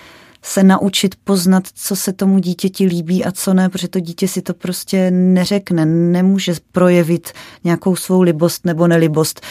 [0.41, 4.41] se naučit poznat, co se tomu dítěti líbí a co ne, protože to dítě si
[4.41, 7.31] to prostě neřekne, nemůže projevit
[7.63, 9.41] nějakou svou libost nebo nelibost.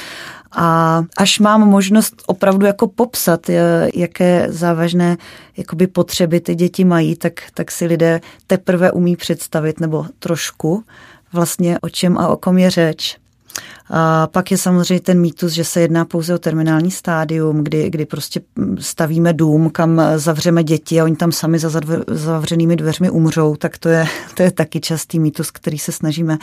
[0.56, 3.46] A až mám možnost opravdu jako popsat,
[3.94, 5.16] jaké závažné
[5.56, 10.84] jakoby potřeby ty děti mají, tak, tak si lidé teprve umí představit, nebo trošku
[11.32, 13.16] vlastně o čem a o kom je řeč.
[13.90, 18.06] A pak je samozřejmě ten mýtus, že se jedná pouze o terminální stádium, kdy, kdy
[18.06, 18.40] prostě
[18.78, 23.88] stavíme dům, kam zavřeme děti a oni tam sami za zavřenými dveřmi umřou, tak to
[23.88, 26.38] je, to je taky častý mýtus, který se snažíme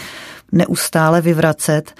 [0.51, 1.93] neustále vyvracet.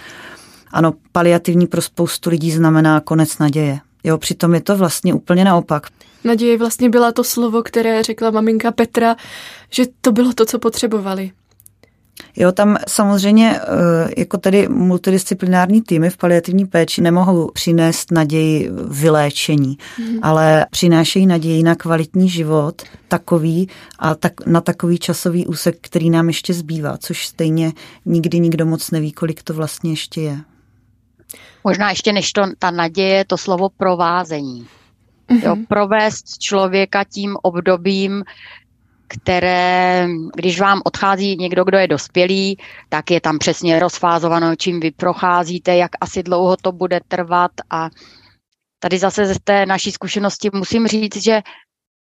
[0.73, 3.79] Ano, paliativní pro spoustu lidí znamená konec naděje.
[4.03, 5.87] Jo, přitom je to vlastně úplně naopak.
[6.23, 9.15] Naděje vlastně byla to slovo, které řekla maminka Petra,
[9.69, 11.31] že to bylo to, co potřebovali.
[12.35, 19.77] Jo, tam samozřejmě eh, jako tedy multidisciplinární týmy v paliativní péči nemohou přinést naději vyléčení,
[19.99, 20.19] mm.
[20.21, 23.69] ale přinášejí naději na kvalitní život takový
[23.99, 27.73] a tak, na takový časový úsek, který nám ještě zbývá, což stejně
[28.05, 30.37] nikdy nikdo moc neví, kolik to vlastně ještě je.
[31.63, 34.67] Možná ještě než to, ta naděje, to slovo provázení.
[35.29, 35.45] Mm-hmm.
[35.45, 38.23] Jo, provést člověka tím obdobím,
[39.07, 42.57] které, když vám odchází někdo, kdo je dospělý,
[42.89, 47.89] tak je tam přesně rozfázováno, čím vy procházíte, jak asi dlouho to bude trvat a
[48.79, 51.41] tady zase z té naší zkušenosti musím říct, že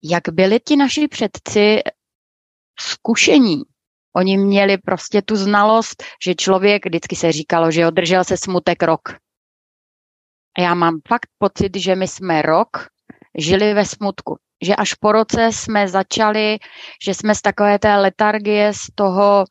[0.05, 1.79] jak byli ti naši předci
[2.81, 3.63] zkušení,
[4.17, 9.09] Oni měli prostě tu znalost, že člověk, vždycky se říkalo, že održel se smutek rok.
[10.59, 12.69] A já mám fakt pocit, že my jsme rok
[13.39, 14.37] žili ve smutku.
[14.63, 16.59] Že až po roce jsme začali,
[17.05, 19.45] že jsme z takové té letargie, z toho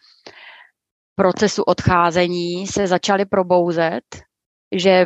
[1.16, 4.03] procesu odcházení se začali probouzet,
[4.76, 5.05] že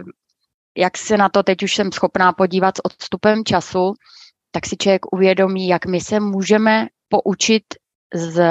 [0.78, 3.94] jak se na to teď už jsem schopná podívat s odstupem času,
[4.52, 7.64] tak si člověk uvědomí, jak my se můžeme poučit
[8.14, 8.44] z,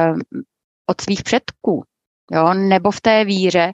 [0.87, 1.85] od svých předků,
[2.33, 2.55] jo?
[2.55, 3.73] nebo v té víře,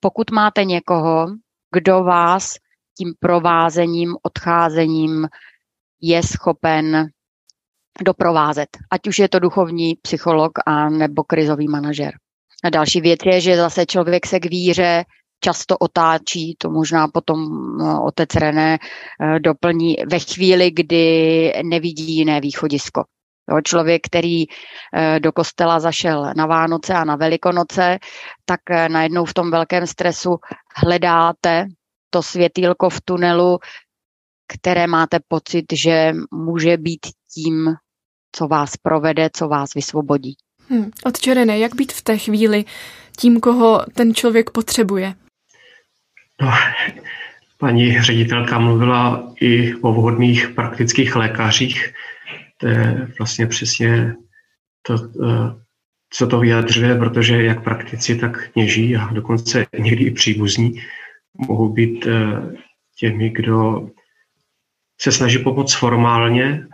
[0.00, 1.26] pokud máte někoho,
[1.74, 2.54] kdo vás
[2.98, 5.28] tím provázením, odcházením
[6.00, 7.08] je schopen
[8.04, 8.68] doprovázet.
[8.90, 12.12] Ať už je to duchovní psycholog a nebo krizový manažer.
[12.64, 15.04] A další věc je, že zase člověk se k víře
[15.40, 17.38] často otáčí, to možná potom
[17.78, 23.04] no, otec René eh, doplní ve chvíli, kdy nevidí jiné východisko.
[23.50, 27.98] Jo, člověk, který eh, do kostela zašel na Vánoce a na Velikonoce,
[28.44, 30.36] tak eh, najednou v tom velkém stresu
[30.76, 31.66] hledáte
[32.10, 33.58] to světýlko v tunelu,
[34.48, 37.74] které máte pocit, že může být tím,
[38.32, 40.36] co vás provede, co vás vysvobodí.
[40.70, 40.90] Hmm.
[41.04, 42.64] Odčerené, jak být v té chvíli
[43.18, 45.14] tím, koho ten člověk potřebuje?
[46.40, 46.50] No,
[47.58, 51.94] paní ředitelka mluvila i o vhodných praktických lékařích.
[52.60, 54.14] To je vlastně přesně
[54.82, 54.94] to,
[55.24, 55.62] eh,
[56.10, 60.82] co to vyjadřuje, protože jak praktici, tak kněží a dokonce někdy i příbuzní
[61.48, 62.56] mohou být eh,
[62.98, 63.88] těmi, kdo
[65.00, 66.66] se snaží pomoct formálně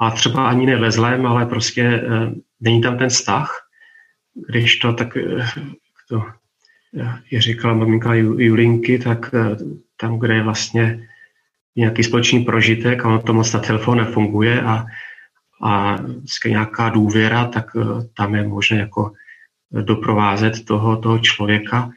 [0.00, 3.50] a třeba ani ne ve zlém, ale prostě eh, není tam ten vztah.
[4.48, 5.08] Když to tak
[6.08, 6.24] to
[7.30, 9.34] je říkala maminka Julinky, tak
[9.96, 11.08] tam, kde je vlastně
[11.78, 14.84] nějaký společný prožitek a on to moc na telefon nefunguje a,
[15.64, 15.96] a
[16.46, 17.66] nějaká důvěra, tak
[18.16, 19.12] tam je možné jako
[19.70, 21.90] doprovázet toho, toho člověka.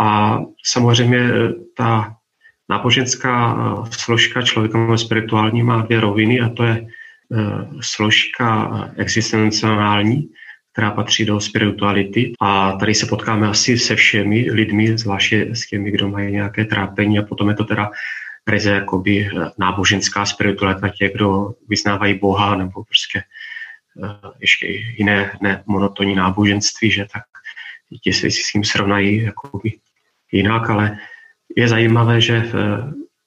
[0.00, 2.14] A samozřejmě eh, ta
[2.68, 10.28] náboženská eh, složka člověka spirituální má dvě roviny a to je eh, složka existenciální,
[10.72, 12.32] která patří do spirituality.
[12.40, 17.18] A tady se potkáme asi se všemi lidmi, zvláště s těmi, kdo mají nějaké trápení
[17.18, 17.90] a potom je to teda
[18.48, 23.22] ryze jakoby náboženská spiritualita těch, kdo vyznávají Boha nebo prostě
[24.40, 27.22] ještě jiné ne, monotonní náboženství, že tak
[28.02, 29.72] ti se s tím srovnají jakoby
[30.32, 30.98] jinak, ale
[31.56, 32.52] je zajímavé, že eh,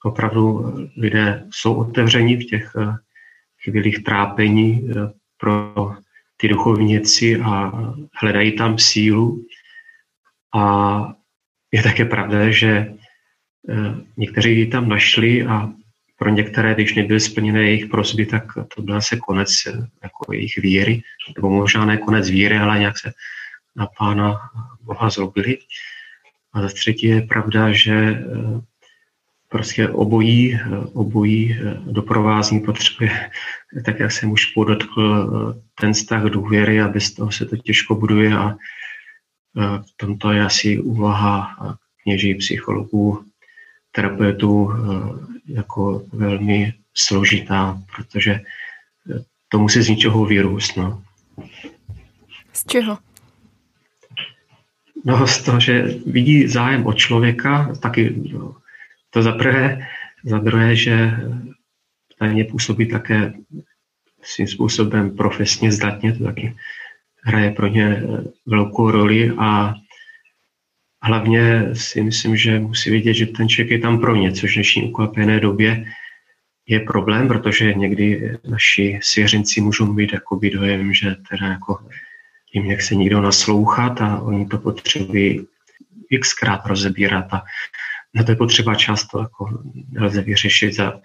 [0.03, 2.95] opravdu lidé jsou otevření v těch eh,
[3.63, 4.93] chvílích trápení eh,
[5.37, 5.73] pro
[6.37, 7.71] ty duchovníci a
[8.21, 9.45] hledají tam sílu.
[10.55, 11.13] A
[11.71, 12.93] je také pravda, že
[14.17, 15.69] někteří ji tam našli a
[16.17, 18.43] pro některé, když nebyly splněné jejich prosby, tak
[18.75, 19.49] to byl se konec
[20.03, 21.01] jako jejich víry,
[21.35, 23.11] nebo možná ne konec víry, ale nějak se
[23.75, 24.35] na Pána
[24.81, 25.57] Boha zlobili.
[26.53, 28.61] A za třetí je pravda, že eh,
[29.49, 33.29] prostě obojí, eh, obojí eh, doprovázní potřebuje,
[33.85, 38.33] tak jak jsem už podotkl, ten vztah důvěry a bez toho se to těžko buduje
[38.37, 38.55] a
[39.55, 41.55] v tomto je asi úvaha
[42.03, 43.25] kněží, psychologů,
[43.91, 44.69] terapeutů
[45.47, 48.39] jako velmi složitá, protože
[49.49, 50.77] to musí z ničeho vyrůst.
[50.77, 51.03] No.
[52.53, 52.97] Z čeho?
[55.05, 58.55] No z toho, že vidí zájem od člověka, taky no,
[59.09, 59.87] to za prvé,
[60.25, 61.11] za druhé, že
[62.21, 63.33] na ně působí také
[64.21, 66.55] svým způsobem profesně zdatně, to taky
[67.23, 68.03] hraje pro ně
[68.45, 69.73] velkou roli a
[71.01, 74.53] hlavně si myslím, že musí vidět, že ten člověk je tam pro ně, což v
[74.53, 75.85] dnešní ukvapené době
[76.67, 81.79] je problém, protože někdy naši svěřenci můžou mít jakoby dojem, že teda jako
[82.53, 85.47] jim nechce nikdo naslouchat a oni to potřebují
[86.21, 87.43] xkrát rozebírat a
[88.13, 90.99] na to je potřeba často jako nelze vyřešit za,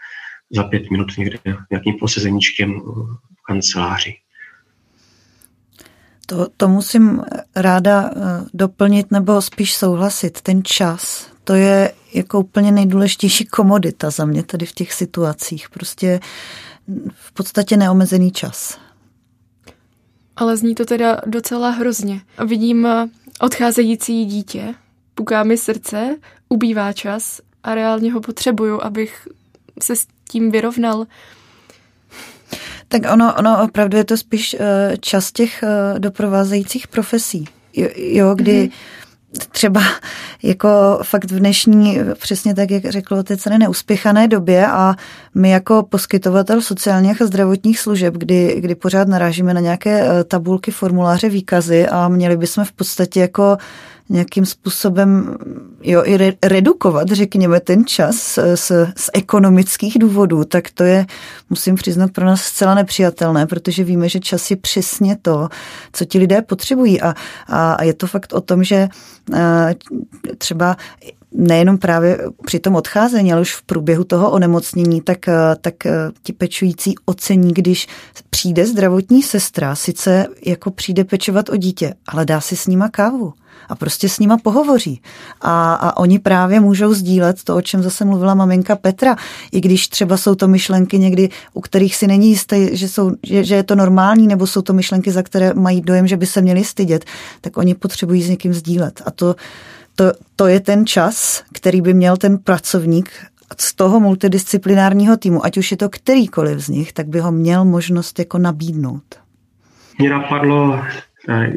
[0.51, 1.39] za pět minut někde
[1.71, 4.15] nějakým posezeníčkem v kanceláři.
[6.27, 7.23] To, to musím
[7.57, 8.21] ráda eh,
[8.55, 10.41] doplnit nebo spíš souhlasit.
[10.41, 15.69] Ten čas, to je jako úplně nejdůležitější komodita za mě tady v těch situacích.
[15.69, 16.21] Prostě
[17.15, 18.79] v podstatě neomezený čas.
[20.37, 22.21] Ale zní to teda docela hrozně.
[22.47, 22.89] Vidím
[23.41, 24.75] odcházející dítě,
[25.15, 26.17] puká mi srdce,
[26.49, 29.29] ubývá čas a reálně ho potřebuju, abych
[29.83, 31.07] se s tím vyrovnal.
[32.89, 37.45] Tak ono, ono opravdu je to spíš eh, čas těch eh, doprovázejících profesí.
[37.73, 38.71] Jo, jo kdy mm-hmm
[39.51, 39.83] třeba
[40.43, 40.69] jako
[41.03, 44.95] fakt v dnešní, přesně tak, jak řekl otec, neuspěchané době a
[45.35, 50.71] my jako poskytovatel sociálních a zdravotních služeb, kdy, kdy pořád narážíme na nějaké eh, tabulky,
[50.71, 53.57] formuláře, výkazy a měli bychom v podstatě jako
[54.09, 55.37] nějakým způsobem
[55.83, 61.07] jo, i re, redukovat, řekněme, ten čas z, z ekonomických důvodů, tak to je,
[61.51, 65.49] musím přiznat, pro nás zcela nepřijatelné, protože víme, že čas je přesně to,
[65.93, 67.01] co ti lidé potřebují.
[67.01, 67.15] A,
[67.47, 68.89] a, a je to fakt o tom, že
[70.39, 70.77] třeba
[71.33, 75.19] nejenom právě při tom odcházení, ale už v průběhu toho onemocnění, tak,
[75.61, 75.75] tak
[76.23, 77.87] ti pečující ocení, když
[78.31, 83.33] přijde zdravotní sestra, sice jako přijde pečovat o dítě, ale dá si s nima kávu
[83.69, 85.01] a prostě s nima pohovoří.
[85.41, 89.17] A, a oni právě můžou sdílet to, o čem zase mluvila maminka Petra,
[89.53, 93.45] i když třeba jsou to myšlenky někdy, u kterých si není jistý, že, jsou, že,
[93.45, 96.43] že je to normální, nebo jsou to myšlenky, za které mají dojem, že by se
[96.43, 97.05] měli stydět,
[97.41, 99.03] tak oni potřebují s někým sdílet.
[99.07, 99.35] A to,
[99.95, 103.11] to, to je ten čas, který by měl ten pracovník
[103.59, 107.65] z toho multidisciplinárního týmu, ať už je to kterýkoliv z nich, tak by ho měl
[107.65, 109.03] možnost jako nabídnout.
[109.99, 110.81] Mě napadlo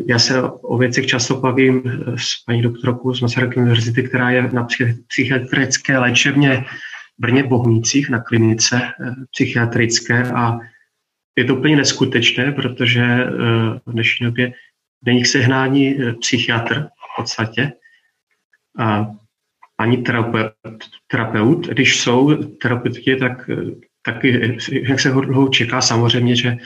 [0.07, 1.83] já se o věcech často bavím
[2.15, 4.67] s paní doktorkou z Masarykovy univerzity, která je na
[5.07, 6.65] psychiatrické léčebně
[7.19, 10.59] v Brně Bohumících na klinice eh, psychiatrické a
[11.37, 13.29] je to úplně neskutečné, protože eh,
[13.85, 14.53] v dnešní době
[15.05, 17.71] není sehnání eh, psychiatr v podstatě
[18.79, 19.07] a
[19.77, 20.53] ani terapeut,
[21.07, 21.67] terapeut.
[21.67, 23.49] Když jsou terapeuti, tak
[24.05, 26.57] taky, jak se ho čeká samozřejmě, že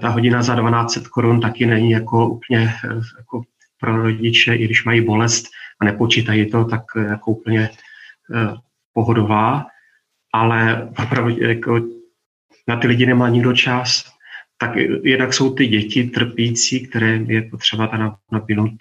[0.00, 3.42] ta hodina za 1200 korun taky není jako úplně eh, jako
[3.80, 5.46] pro rodiče, i když mají bolest
[5.80, 7.70] a nepočítají to, tak eh, jako úplně
[8.92, 9.66] pohodová,
[10.32, 11.80] ale opravdu jako
[12.68, 14.12] na ty lidi nemá nikdo čas.
[14.58, 18.72] Tak jednak jsou ty děti trpící, které je potřeba tam napinout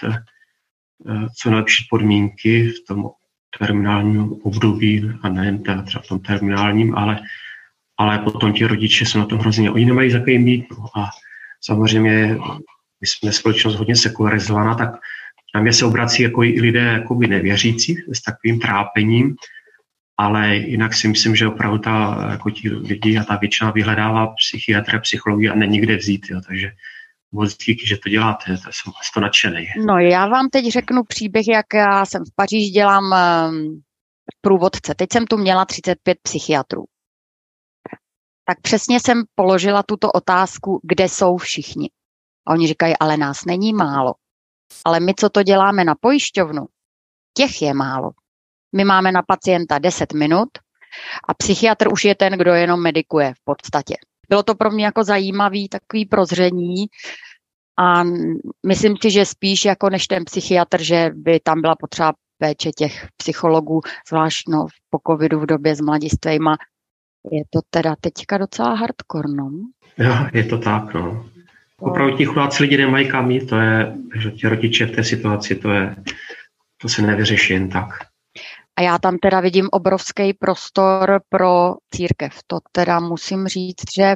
[1.36, 3.10] co nejlepší podmínky v tom
[3.60, 7.20] terminálním období a nejen třeba v tom terminálním, ale
[8.00, 10.66] ale potom ti rodiče jsou na tom hrozně, oni nemají za mít.
[10.72, 11.10] No a
[11.62, 12.38] samozřejmě
[13.02, 14.89] my jsme společnost hodně sekularizovaná, tak
[15.56, 19.36] na mě se obrací jako i lidé jakoby nevěřící s takovým trápením,
[20.18, 25.00] ale jinak si myslím, že opravdu ta, jako ti lidi a ta většina vyhledává psychiatra,
[25.00, 26.72] psychologii a není kde vzít, jo, takže
[27.32, 29.68] moc díky, že to děláte, to jsem to nadšený.
[29.86, 33.82] No já vám teď řeknu příběh, jak já jsem v Paříži dělám ehm,
[34.41, 34.95] průvodce.
[34.95, 36.86] Teď jsem tu měla 35 psychiatrů
[38.50, 41.89] tak přesně jsem položila tuto otázku, kde jsou všichni.
[42.47, 44.14] A oni říkají, ale nás není málo.
[44.86, 46.66] Ale my, co to děláme na pojišťovnu,
[47.38, 48.12] těch je málo.
[48.76, 50.50] My máme na pacienta 10 minut
[51.28, 53.95] a psychiatr už je ten, kdo jenom medikuje v podstatě.
[54.30, 56.86] Bylo to pro mě jako zajímavý takový prozření
[57.80, 58.04] a
[58.66, 63.08] myslím si, že spíš jako než ten psychiatr, že by tam byla potřeba péče těch
[63.18, 66.58] psychologů, zvlášť no, po covidu v době s mladistvejma,
[67.32, 69.50] je to teda teďka docela hardcore, no?
[69.98, 71.26] Jo, je to tak, no.
[71.80, 75.56] Opravdu ti chudáci lidi nemají kam jít, to je, že ti rodiče v té situaci,
[75.56, 75.96] to je,
[76.82, 77.90] to se nevyřeší jen tak.
[78.78, 82.34] A já tam teda vidím obrovský prostor pro církev.
[82.48, 84.16] To teda musím říct, že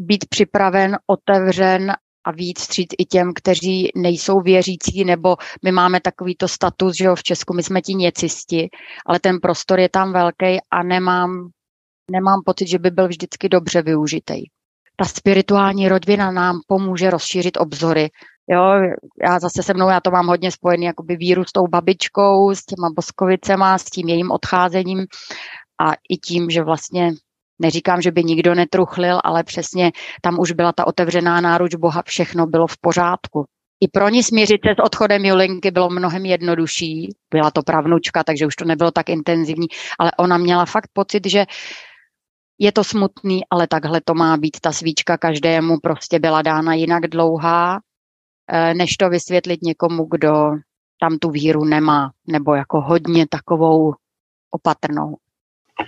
[0.00, 1.92] být připraven, otevřen
[2.24, 7.14] a víc stříc i těm, kteří nejsou věřící, nebo my máme takovýto status, že jo,
[7.14, 8.68] v Česku my jsme ti něcisti,
[9.06, 11.50] ale ten prostor je tam velký a nemám
[12.10, 14.44] nemám pocit, že by byl vždycky dobře využitý.
[14.96, 18.08] Ta spirituální rodina nám pomůže rozšířit obzory.
[18.50, 18.62] Jo,
[19.24, 22.64] já zase se mnou, já to mám hodně spojený jakoby víru s tou babičkou, s
[22.64, 25.06] těma boskovicema, s tím jejím odcházením
[25.80, 27.12] a i tím, že vlastně
[27.58, 29.92] neříkám, že by nikdo netruchlil, ale přesně
[30.22, 33.44] tam už byla ta otevřená náruč Boha, všechno bylo v pořádku.
[33.80, 37.08] I pro ní smířit se s odchodem Julinky bylo mnohem jednodušší.
[37.30, 39.66] Byla to pravnučka, takže už to nebylo tak intenzivní,
[39.98, 41.44] ale ona měla fakt pocit, že
[42.62, 44.60] je to smutný, ale takhle to má být.
[44.60, 47.80] Ta svíčka každému prostě byla dána jinak dlouhá,
[48.52, 50.52] eh, než to vysvětlit někomu, kdo
[51.00, 53.94] tam tu víru nemá, nebo jako hodně takovou
[54.50, 55.16] opatrnou.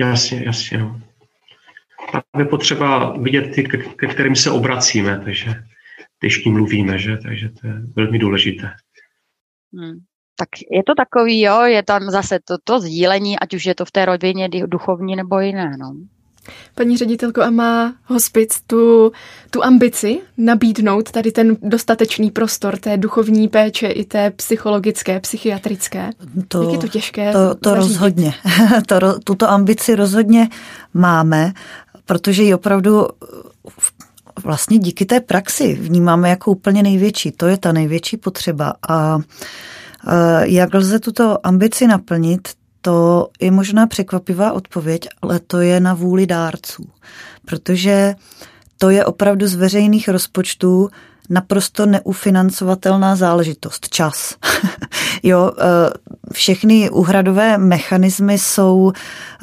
[0.01, 0.79] Jasně, jasně.
[0.79, 1.01] No.
[2.39, 3.63] je potřeba vidět ty,
[3.97, 5.55] ke kterým se obracíme, takže
[6.21, 7.17] když tím mluvíme, že?
[7.17, 8.71] takže to je velmi důležité.
[9.75, 9.99] Hmm.
[10.37, 13.85] Tak je to takový, jo, je tam zase to, to sdílení, ať už je to
[13.85, 15.95] v té rodině duchovní nebo jiné, no.
[16.75, 19.13] Paní ředitelko, a má hospic tu,
[19.51, 26.11] tu ambici nabídnout tady ten dostatečný prostor té duchovní péče i té psychologické, psychiatrické?
[26.49, 27.33] To, Jak je to těžké?
[27.33, 28.35] To, to rozhodně.
[28.87, 30.49] to, tuto ambici rozhodně
[30.95, 31.53] máme,
[32.07, 33.07] protože ji opravdu
[34.45, 37.33] vlastně díky té praxi vnímáme jako úplně největší.
[37.33, 38.73] To je ta největší potřeba.
[38.89, 39.19] A
[40.43, 42.49] jak lze tuto ambici naplnit,
[42.83, 46.85] to je možná překvapivá odpověď, ale to je na vůli dárců,
[47.45, 48.15] protože
[48.79, 50.91] to je opravdu z veřejných rozpočtů
[51.31, 53.89] naprosto neufinancovatelná záležitost.
[53.89, 54.35] Čas.
[55.23, 55.65] jo, e,
[56.33, 58.93] všechny úhradové mechanismy jsou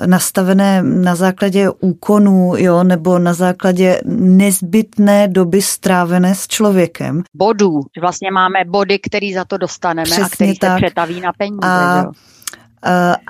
[0.05, 7.23] nastavené na základě úkonů, jo, nebo na základě nezbytné doby strávené s člověkem.
[7.35, 7.81] Bodů.
[8.01, 10.79] Vlastně máme body, který za to dostaneme Přesně a který tak.
[10.79, 11.59] se přetaví na peníze.
[11.61, 12.11] A jo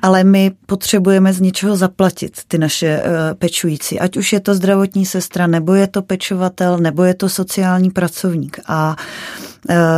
[0.01, 3.03] ale my potřebujeme z něčeho zaplatit ty naše e,
[3.35, 3.99] pečující.
[3.99, 8.59] Ať už je to zdravotní sestra, nebo je to pečovatel, nebo je to sociální pracovník.
[8.67, 9.48] A e,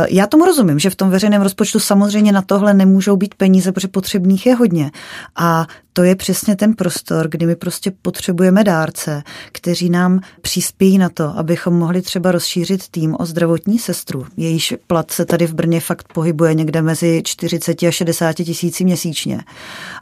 [0.08, 3.88] já tomu rozumím, že v tom veřejném rozpočtu samozřejmě na tohle nemůžou být peníze, protože
[3.88, 4.90] potřebných je hodně.
[5.36, 11.08] A to je přesně ten prostor, kdy my prostě potřebujeme dárce, kteří nám přispějí na
[11.08, 14.26] to, abychom mohli třeba rozšířit tým o zdravotní sestru.
[14.36, 19.40] Jejíž plat se tady v Brně fakt pohybuje někde mezi 40 a 60 tisíci měsíčně.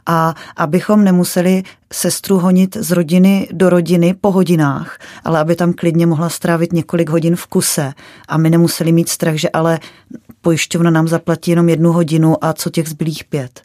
[0.05, 6.05] A abychom nemuseli sestru honit z rodiny do rodiny po hodinách, ale aby tam klidně
[6.05, 7.93] mohla strávit několik hodin v kuse
[8.27, 9.79] a my nemuseli mít strach, že ale
[10.41, 13.61] pojišťovna nám zaplatí jenom jednu hodinu a co těch zbylých pět.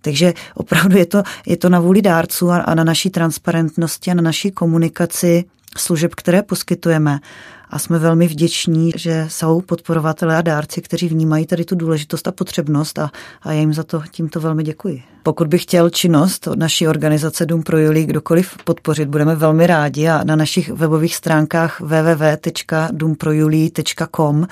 [0.00, 4.14] Takže opravdu je to, je to na vůli dárců a, a na naší transparentnosti a
[4.14, 5.44] na naší komunikaci
[5.76, 7.20] služeb, které poskytujeme
[7.70, 12.32] a jsme velmi vděční, že jsou podporovatelé a dárci, kteří vnímají tady tu důležitost a
[12.32, 13.10] potřebnost a,
[13.42, 15.02] a já jim za to tímto velmi děkuji.
[15.22, 20.08] Pokud bych chtěl činnost od naší organizace Dům pro Julii kdokoliv podpořit, budeme velmi rádi
[20.08, 24.46] a na našich webových stránkách www.dumprojulii.com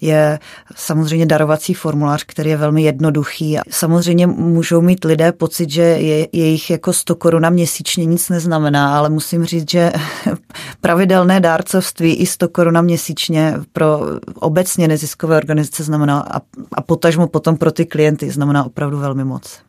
[0.00, 0.38] je
[0.74, 3.58] samozřejmě darovací formulář, který je velmi jednoduchý.
[3.70, 9.10] Samozřejmě můžou mít lidé pocit, že je, jejich jako 100 koruna měsíčně nic neznamená, ale
[9.10, 9.92] musím říct, že
[10.80, 14.00] pravidelné dárcovství i 100 koruna měsíčně pro
[14.34, 16.26] obecně neziskové organizace znamená
[16.72, 19.62] a potažmo potom pro ty klienty znamená opravdu velmi moc.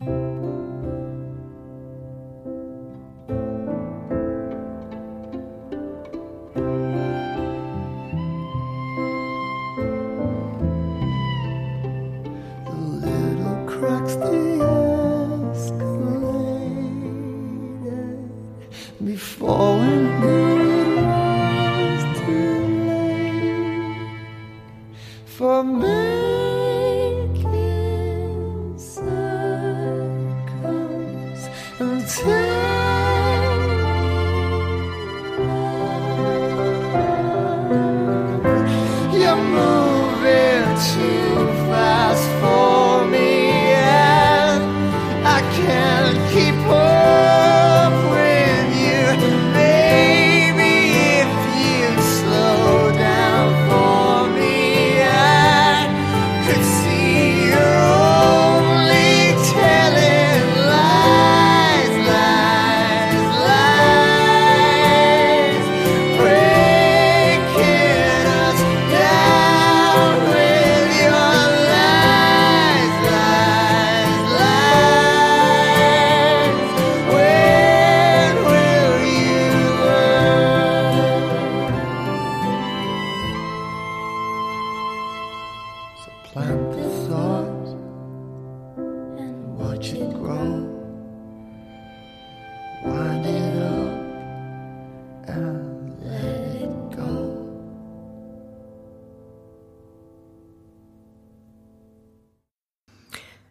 [0.00, 0.33] thank you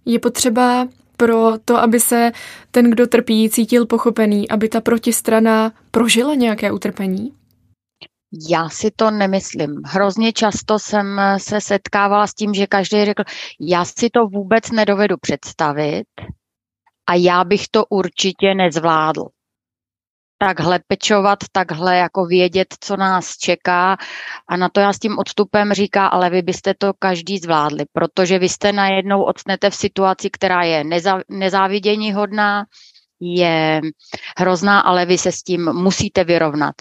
[0.05, 0.87] Je potřeba
[1.17, 2.31] pro to, aby se
[2.71, 7.33] ten, kdo trpí, cítil pochopený, aby ta protistrana prožila nějaké utrpení?
[8.49, 9.81] Já si to nemyslím.
[9.85, 13.23] Hrozně často jsem se setkávala s tím, že každý řekl,
[13.59, 16.07] já si to vůbec nedovedu představit
[17.09, 19.23] a já bych to určitě nezvládl
[20.47, 23.97] takhle pečovat, takhle jako vědět, co nás čeká.
[24.49, 28.39] A na to já s tím odstupem říká, ale vy byste to každý zvládli, protože
[28.39, 30.83] vy jste najednou odstnete v situaci, která je
[31.29, 32.63] nezávidění hodná,
[33.21, 33.81] je
[34.37, 36.75] hrozná, ale vy se s tím musíte vyrovnat.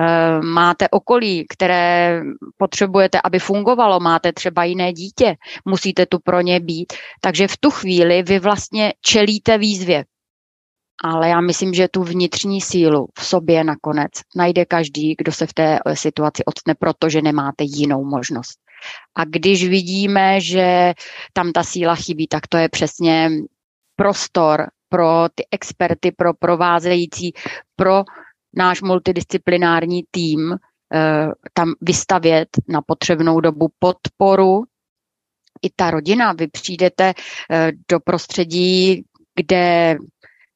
[0.00, 2.20] Eh, máte okolí, které
[2.56, 6.92] potřebujete, aby fungovalo, máte třeba jiné dítě, musíte tu pro ně být.
[7.20, 10.04] Takže v tu chvíli vy vlastně čelíte výzvě
[11.04, 15.54] ale já myslím, že tu vnitřní sílu v sobě nakonec najde každý, kdo se v
[15.54, 18.58] té eh, situaci odstne, protože nemáte jinou možnost.
[19.16, 20.94] A když vidíme, že
[21.32, 23.30] tam ta síla chybí, tak to je přesně
[23.96, 27.32] prostor pro ty experty, pro provázející,
[27.76, 28.04] pro
[28.56, 30.56] náš multidisciplinární tým,
[30.94, 34.62] eh, tam vystavět na potřebnou dobu podporu.
[35.62, 37.14] I ta rodina, vy přijdete
[37.50, 39.96] eh, do prostředí, kde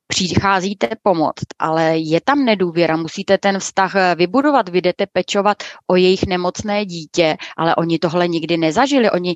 [0.06, 5.96] přicházíte pomoct, ale je tam nedůvěra, musíte ten vztah eh, vybudovat, vy jdete pečovat o
[5.96, 9.34] jejich nemocné dítě, ale oni tohle nikdy nezažili, oni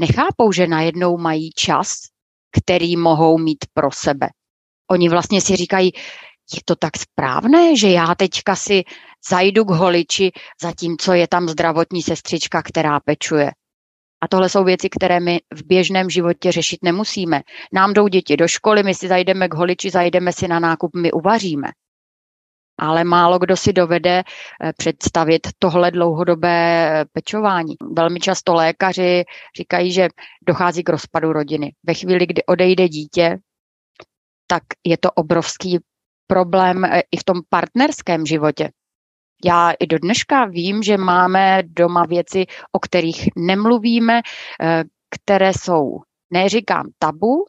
[0.00, 1.92] nechápou, že najednou mají čas,
[2.56, 4.28] který mohou mít pro sebe.
[4.90, 5.92] Oni vlastně si říkají,
[6.54, 8.82] je to tak správné, že já teďka si
[9.30, 10.30] zajdu k holiči,
[10.62, 13.50] zatímco je tam zdravotní sestřička, která pečuje.
[14.22, 17.42] A tohle jsou věci, které my v běžném životě řešit nemusíme.
[17.72, 21.12] Nám jdou děti do školy, my si zajdeme k holiči, zajdeme si na nákup, my
[21.12, 21.68] uvaříme.
[22.78, 27.74] Ale málo kdo si dovede eh, představit tohle dlouhodobé eh, pečování.
[27.92, 29.24] Velmi často lékaři
[29.56, 30.08] říkají, že
[30.46, 31.72] dochází k rozpadu rodiny.
[31.86, 33.38] Ve chvíli, kdy odejde dítě,
[34.46, 35.78] tak je to obrovský
[36.26, 38.70] problém eh, i v tom partnerském životě.
[39.44, 44.20] Já i do dneška vím, že máme doma věci, o kterých nemluvíme,
[44.62, 47.44] eh, které jsou, neříkám tabu,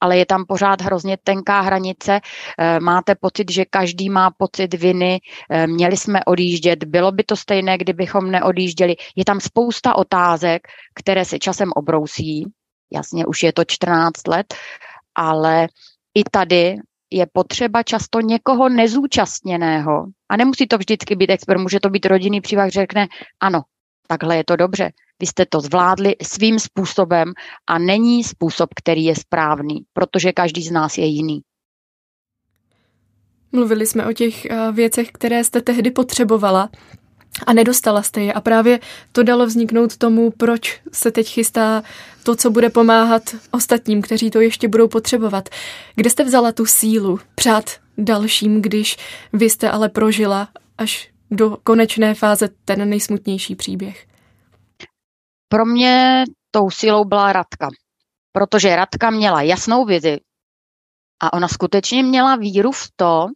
[0.00, 2.20] ale je tam pořád hrozně tenká hranice.
[2.58, 5.20] Eh, máte pocit, že každý má pocit viny,
[5.50, 8.96] eh, měli jsme odjíždět, bylo by to stejné, kdybychom neodjížděli.
[9.16, 12.44] Je tam spousta otázek, které se časem obrousí.
[12.92, 14.54] Jasně, už je to 14 let,
[15.14, 15.68] ale
[16.14, 16.76] i tady
[17.10, 20.06] je potřeba často někoho nezúčastněného.
[20.34, 23.06] A nemusí to vždycky být expert, může to být rodinný přívah, řekne,
[23.40, 23.62] ano,
[24.08, 24.90] takhle je to dobře.
[25.20, 27.32] Vy jste to zvládli svým způsobem
[27.66, 31.40] a není způsob, který je správný, protože každý z nás je jiný.
[33.52, 36.70] Mluvili jsme o těch eh, věcech, které jste tehdy potřebovala
[37.46, 38.32] a nedostala jste je.
[38.32, 38.80] A právě
[39.12, 41.82] to dalo vzniknout tomu, proč se teď chystá
[42.22, 45.48] to, co bude pomáhat ostatním, kteří to ještě budou potřebovat.
[45.94, 47.64] Kde jste vzala tu sílu přát
[47.98, 48.96] dalším, když
[49.32, 54.06] vy jste ale prožila až do konečné fáze ten nejsmutnější příběh?
[55.48, 57.68] Pro mě tou sílou byla Radka,
[58.32, 60.20] protože Radka měla jasnou vizi
[61.22, 63.26] a ona skutečně měla víru v to,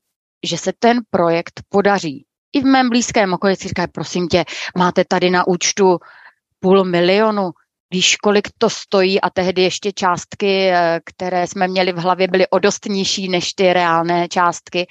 [0.46, 4.44] že se ten projekt podaří i v mém blízkém okolí si říkají, prosím tě,
[4.78, 5.98] máte tady na účtu
[6.60, 7.50] půl milionu,
[7.90, 9.20] víš, kolik to stojí?
[9.20, 13.52] A tehdy ještě částky, eh, které jsme měli v hlavě, byly o dost nižší než
[13.52, 14.86] ty reálné částky,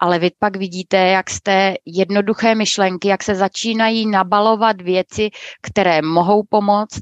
[0.00, 5.30] ale vy pak vidíte, jak jste jednoduché myšlenky, jak se začínají nabalovat věci,
[5.62, 7.00] které mohou pomoct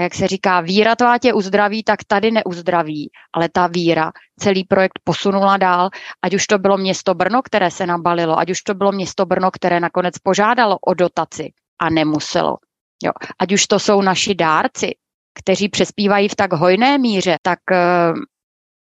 [0.00, 4.98] jak se říká, víra tvá tě uzdraví, tak tady neuzdraví, ale ta víra celý projekt
[5.04, 5.88] posunula dál,
[6.22, 9.50] ať už to bylo město Brno, které se nabalilo, ať už to bylo město Brno,
[9.50, 12.56] které nakonec požádalo o dotaci a nemuselo.
[13.04, 13.12] Jo.
[13.38, 14.94] Ať už to jsou naši dárci,
[15.38, 18.18] kteří přespívají v tak hojné míře, tak uh,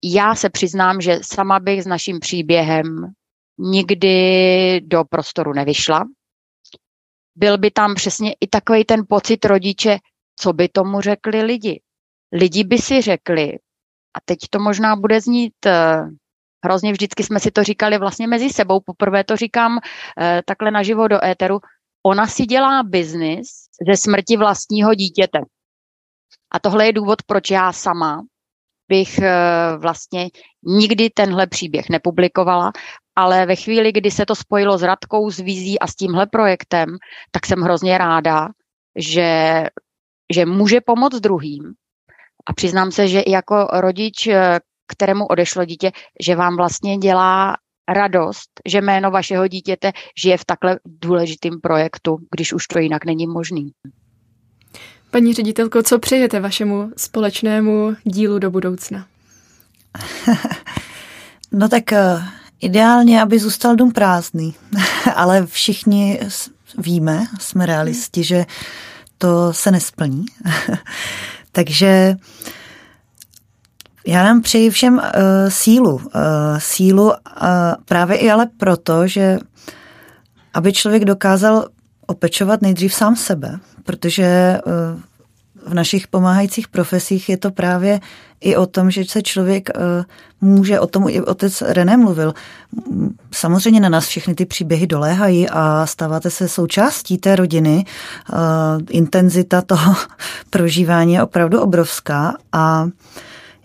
[0.05, 3.13] já se přiznám, že sama bych s naším příběhem
[3.59, 6.05] nikdy do prostoru nevyšla.
[7.37, 9.99] Byl by tam přesně i takový ten pocit rodiče,
[10.43, 11.81] co by tomu řekli lidi.
[12.33, 13.53] Lidi by si řekli,
[14.17, 15.73] a teď to možná bude znít uh,
[16.65, 19.81] hrozně, vždycky jsme si to říkali vlastně mezi sebou, poprvé to říkám uh,
[20.47, 21.59] takhle naživo do éteru,
[22.07, 23.49] ona si dělá biznis
[23.89, 25.39] ze smrti vlastního dítěte.
[26.53, 28.23] A tohle je důvod, proč já sama
[28.89, 30.29] bych uh, vlastně
[30.67, 32.73] nikdy tenhle příběh nepublikovala,
[33.17, 36.97] ale ve chvíli, kdy se to spojilo s Radkou, s Vizí a s tímhle projektem,
[37.31, 38.49] tak jsem hrozně ráda,
[38.97, 39.63] že
[40.33, 41.73] že může pomoct druhým.
[42.47, 44.61] A přiznám se, že i jako rodič, eh,
[44.93, 47.57] kterému odešlo dítě, že vám vlastně dělá
[47.89, 53.27] radost, že jméno vašeho dítěte žije v takhle důležitým projektu, když už to jinak není
[53.27, 53.73] možný.
[55.11, 59.07] Paní ředitelko, co přejete vašemu společnému dílu do budoucna?
[61.53, 62.23] no tak eh,
[62.61, 64.55] ideálně, aby zůstal dům prázdný,
[65.15, 66.21] ale všichni
[66.79, 68.45] víme, jsme realisti, že
[69.23, 70.25] to se nesplní.
[71.53, 72.17] Takže
[74.07, 75.03] já nám přeji všem uh,
[75.49, 75.95] sílu.
[75.95, 76.03] Uh,
[76.59, 77.13] sílu uh,
[77.85, 79.39] právě i ale proto, že
[80.55, 81.69] aby člověk dokázal
[82.07, 85.01] opečovat nejdřív sám sebe, protože uh,
[85.67, 88.01] v našich pomáhajících profesích je to právě
[88.41, 90.05] i o tom, že se člověk eh,
[90.41, 92.35] může, o tom i otec René mluvil,
[93.35, 97.85] samozřejmě na nás všechny ty příběhy doléhají a stáváte se součástí té rodiny.
[97.85, 98.37] Eh,
[98.91, 99.95] intenzita toho
[100.51, 102.89] prožívání je opravdu obrovská a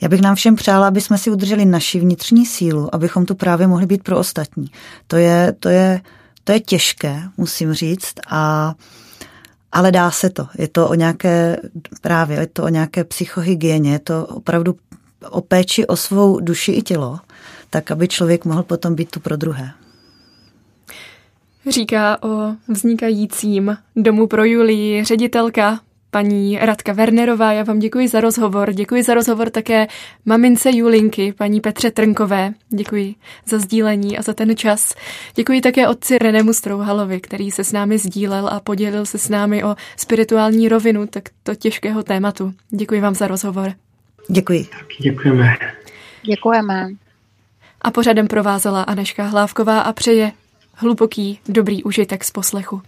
[0.01, 3.67] Já bych nám všem přála, aby jsme si udrželi naši vnitřní sílu, abychom tu právě
[3.67, 4.71] mohli být pro ostatní.
[5.07, 6.01] To je, to je,
[6.43, 8.73] to je těžké, musím říct, a,
[9.77, 10.47] ale dá se to.
[10.57, 11.57] Je to o nějaké,
[12.01, 14.75] právě, je to o nějaké psychohygieně, je to opravdu
[15.29, 17.19] o péči o svou duši i tělo,
[17.69, 19.71] tak aby člověk mohl potom být tu pro druhé.
[21.69, 25.79] Říká o vznikajícím domu pro Julii ředitelka
[26.11, 27.53] paní Radka Wernerová.
[27.53, 28.73] Já vám děkuji za rozhovor.
[28.73, 29.87] Děkuji za rozhovor také
[30.25, 32.53] mamince Julinky, paní Petře Trnkové.
[32.69, 34.95] Děkuji za sdílení a za ten čas.
[35.35, 39.63] Děkuji také otci Renemu Strouhalovi, který se s námi sdílel a podělil se s námi
[39.63, 42.53] o spirituální rovinu takto těžkého tématu.
[42.69, 43.73] Děkuji vám za rozhovor.
[44.29, 44.67] Děkuji.
[45.01, 45.55] děkujeme.
[46.23, 46.87] Děkujeme.
[47.81, 50.31] A pořadem provázela Aneška Hlávková a přeje
[50.73, 52.81] hluboký, dobrý užitek z poslechu.